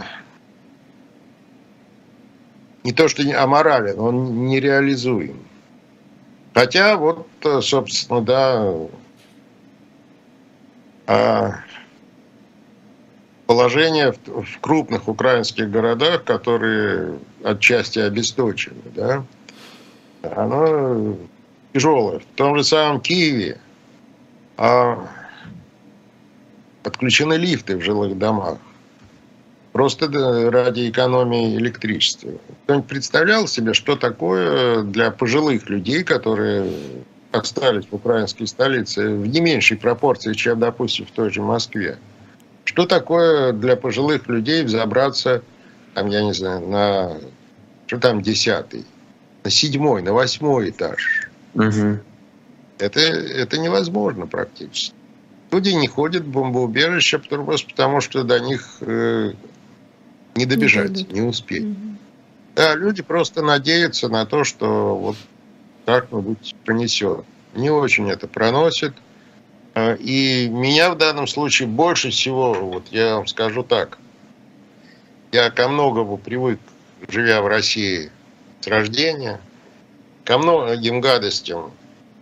не 2.84 2.92
то 2.92 3.08
что 3.08 3.24
не 3.24 3.32
аморален, 3.32 3.98
он 3.98 4.46
нереализуем. 4.46 5.38
Хотя 6.54 6.96
вот, 6.96 7.26
собственно, 7.60 8.20
да, 8.20 8.74
а, 11.06 11.54
положение 13.46 14.12
в, 14.12 14.44
в 14.44 14.60
крупных 14.60 15.08
украинских 15.08 15.70
городах, 15.70 16.24
которые 16.24 17.18
отчасти 17.42 17.98
обесточены, 17.98 18.82
да, 18.94 19.24
оно 20.22 21.16
тяжелое. 21.72 22.20
В 22.20 22.24
том 22.36 22.56
же 22.56 22.64
самом 22.64 23.00
Киеве 23.00 23.58
а, 24.56 25.08
подключены 26.82 27.34
лифты 27.34 27.76
в 27.76 27.82
жилых 27.82 28.18
домах. 28.18 28.58
Просто 29.72 30.06
ради 30.50 30.90
экономии 30.90 31.56
электричества. 31.56 32.32
Кто-нибудь 32.64 32.86
представлял 32.86 33.48
себе, 33.48 33.72
что 33.72 33.96
такое 33.96 34.82
для 34.82 35.10
пожилых 35.10 35.70
людей, 35.70 36.04
которые 36.04 36.70
остались 37.32 37.86
в 37.90 37.94
украинской 37.94 38.44
столице 38.44 39.08
в 39.08 39.26
не 39.26 39.40
меньшей 39.40 39.78
пропорции, 39.78 40.34
чем, 40.34 40.60
допустим, 40.60 41.06
в 41.06 41.10
той 41.10 41.30
же 41.30 41.40
Москве? 41.40 41.98
Что 42.64 42.86
такое 42.86 43.52
для 43.52 43.76
пожилых 43.76 44.28
людей 44.28 44.62
взобраться, 44.62 45.42
там, 45.94 46.06
я 46.08 46.22
не 46.22 46.32
знаю, 46.32 46.66
на, 46.66 47.18
что 47.86 47.98
там, 47.98 48.22
десятый, 48.22 48.84
на 49.44 49.50
седьмой, 49.50 50.02
на 50.02 50.12
восьмой 50.12 50.70
этаж? 50.70 51.28
Угу. 51.54 51.98
Это, 52.78 53.00
это 53.00 53.58
невозможно 53.58 54.26
практически. 54.26 54.94
Люди 55.50 55.70
не 55.70 55.86
ходят 55.86 56.22
в 56.22 56.30
бомбоубежище, 56.30 57.18
просто 57.18 57.68
потому 57.68 58.00
что 58.00 58.22
до 58.22 58.40
них 58.40 58.78
э, 58.80 59.32
не 60.34 60.46
добежать, 60.46 61.08
не, 61.10 61.20
не 61.20 61.20
успеть. 61.20 61.64
Угу. 61.64 61.76
Да, 62.54 62.74
люди 62.74 63.02
просто 63.02 63.42
надеются 63.42 64.08
на 64.08 64.24
то, 64.26 64.44
что 64.44 64.96
вот 64.96 65.16
как-нибудь 65.84 66.54
пронесет. 66.64 67.24
Не 67.54 67.70
очень 67.70 68.10
это 68.10 68.26
проносит. 68.28 68.94
А, 69.74 69.94
и 69.94 70.48
меня 70.48 70.90
в 70.90 70.98
данном 70.98 71.26
случае 71.26 71.68
больше 71.68 72.10
всего, 72.10 72.52
вот 72.54 72.88
я 72.90 73.16
вам 73.16 73.26
скажу 73.26 73.62
так, 73.62 73.98
я 75.32 75.50
ко 75.50 75.68
многому 75.68 76.18
привык, 76.18 76.60
живя 77.08 77.40
в 77.40 77.46
России 77.46 78.10
с 78.60 78.66
рождения, 78.66 79.40
ко 80.24 80.38
многим 80.38 81.00
гадостям, 81.00 81.72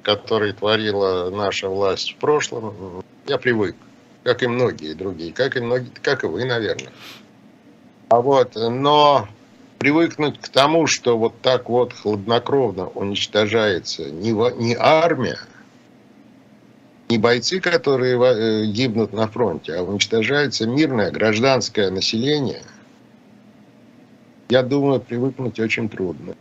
которые 0.02 0.52
творила 0.52 1.30
наша 1.30 1.68
власть 1.68 2.12
в 2.12 2.16
прошлом, 2.16 3.02
я 3.26 3.36
привык, 3.36 3.74
как 4.22 4.42
и 4.42 4.46
многие 4.46 4.94
другие, 4.94 5.32
как 5.32 5.56
и, 5.56 5.60
многие, 5.60 5.90
как 6.02 6.24
и 6.24 6.28
вы, 6.28 6.44
наверное. 6.44 6.92
А 8.08 8.20
вот, 8.20 8.54
но 8.54 9.28
привыкнуть 9.78 10.40
к 10.40 10.48
тому, 10.48 10.86
что 10.86 11.18
вот 11.18 11.40
так 11.42 11.68
вот 11.68 11.92
хладнокровно 11.92 12.88
уничтожается 12.88 14.10
не, 14.10 14.30
не 14.30 14.76
армия, 14.78 15.38
не 17.10 17.18
бойцы, 17.18 17.60
которые 17.60 18.18
э, 18.18 18.66
гибнут 18.66 19.12
на 19.12 19.26
фронте, 19.26 19.74
а 19.74 19.82
уничтожается 19.82 20.66
мирное 20.66 21.10
гражданское 21.10 21.90
население, 21.90 22.62
я 24.48 24.62
думаю, 24.62 25.00
привыкнуть 25.00 25.58
очень 25.60 25.88
трудно. 25.88 26.34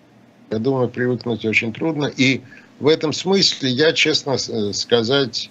Я 0.51 0.59
думаю, 0.59 0.89
привыкнуть 0.89 1.45
очень 1.45 1.73
трудно. 1.73 2.05
И 2.05 2.41
в 2.79 2.87
этом 2.87 3.13
смысле 3.13 3.69
я, 3.69 3.93
честно 3.93 4.31
э, 4.31 4.73
сказать, 4.73 5.49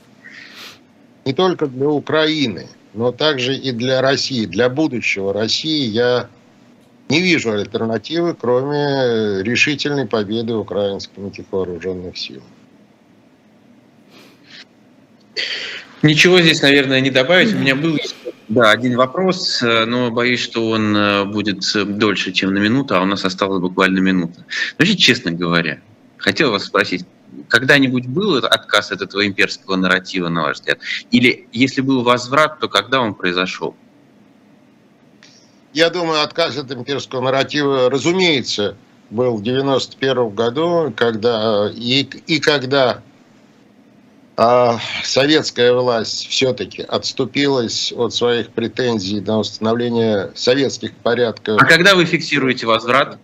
не 1.24 1.32
только 1.32 1.66
для 1.66 1.88
Украины, 1.88 2.68
но 2.94 3.12
также 3.12 3.54
и 3.54 3.72
для 3.72 4.00
России, 4.00 4.46
для 4.46 4.68
будущего 4.68 5.32
России 5.32 5.86
я 5.88 6.28
не 7.08 7.20
вижу 7.20 7.52
альтернативы, 7.52 8.34
кроме 8.34 9.42
решительной 9.42 10.06
победы 10.06 10.54
украинских 10.54 11.44
вооруженных 11.50 12.16
сил. 12.16 12.42
Ничего 16.02 16.40
здесь, 16.40 16.62
наверное, 16.62 17.00
не 17.00 17.10
добавить. 17.10 17.52
У 17.52 17.58
меня 17.58 17.74
был 17.74 17.98
да, 18.48 18.70
один 18.70 18.96
вопрос, 18.96 19.62
э, 19.62 19.84
но 19.84 20.10
боюсь, 20.10 20.40
что 20.40 20.70
он 20.70 20.96
э, 20.96 21.24
будет 21.24 21.64
дольше, 21.98 22.32
чем 22.32 22.54
на 22.54 22.58
минуту, 22.58 22.96
а 22.96 23.02
у 23.02 23.04
нас 23.04 23.24
осталось 23.24 23.60
буквально 23.60 23.98
минута. 23.98 24.44
Вообще, 24.78 24.96
честно 24.96 25.32
говоря, 25.32 25.80
хотел 26.16 26.50
вас 26.50 26.64
спросить, 26.64 27.04
когда-нибудь 27.48 28.06
был 28.06 28.36
отказ 28.36 28.90
от 28.90 29.02
этого 29.02 29.26
имперского 29.26 29.76
нарратива, 29.76 30.28
на 30.28 30.42
ваш 30.42 30.58
взгляд? 30.58 30.78
Или 31.10 31.46
если 31.52 31.82
был 31.82 32.02
возврат, 32.02 32.58
то 32.58 32.68
когда 32.68 33.00
он 33.00 33.14
произошел? 33.14 33.76
Я 35.74 35.90
думаю, 35.90 36.22
отказ 36.22 36.56
от 36.56 36.72
имперского 36.72 37.20
нарратива, 37.20 37.90
разумеется, 37.90 38.76
был 39.10 39.36
в 39.36 39.42
91 39.42 40.30
году, 40.30 40.92
когда 40.96 41.70
и, 41.74 42.02
и 42.26 42.40
когда 42.40 43.02
советская 45.02 45.72
власть 45.72 46.28
все-таки 46.28 46.82
отступилась 46.82 47.92
от 47.92 48.14
своих 48.14 48.50
претензий 48.50 49.20
на 49.20 49.38
установление 49.40 50.30
советских 50.36 50.94
порядков. 50.94 51.60
А 51.60 51.64
когда 51.64 51.96
вы 51.96 52.04
фиксируете 52.04 52.66
возврат? 52.66 53.18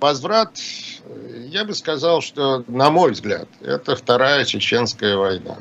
Возврат, 0.00 0.58
я 1.46 1.64
бы 1.64 1.74
сказал, 1.74 2.20
что, 2.20 2.64
на 2.66 2.90
мой 2.90 3.12
взгляд, 3.12 3.48
это 3.60 3.94
вторая 3.94 4.44
чеченская 4.44 5.16
война. 5.16 5.58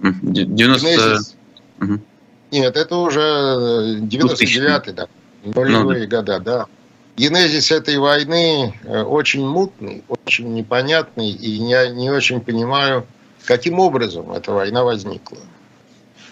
90... 0.00 1.18
Нет, 2.50 2.76
это 2.76 2.96
уже 2.96 4.00
99-й, 4.00 4.92
да, 4.92 5.08
нулевые 5.44 6.04
ну, 6.04 6.10
года, 6.10 6.40
да. 6.40 6.66
Генезис 7.16 7.70
этой 7.70 7.96
войны 7.98 8.74
э, 8.82 9.02
очень 9.02 9.46
мутный, 9.46 10.02
очень 10.08 10.52
непонятный, 10.52 11.30
и 11.30 11.48
я 11.48 11.88
не 11.88 12.10
очень 12.10 12.40
понимаю, 12.40 13.06
каким 13.44 13.78
образом 13.78 14.32
эта 14.32 14.52
война 14.52 14.82
возникла. 14.82 15.38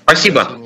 Спасибо. 0.02 0.58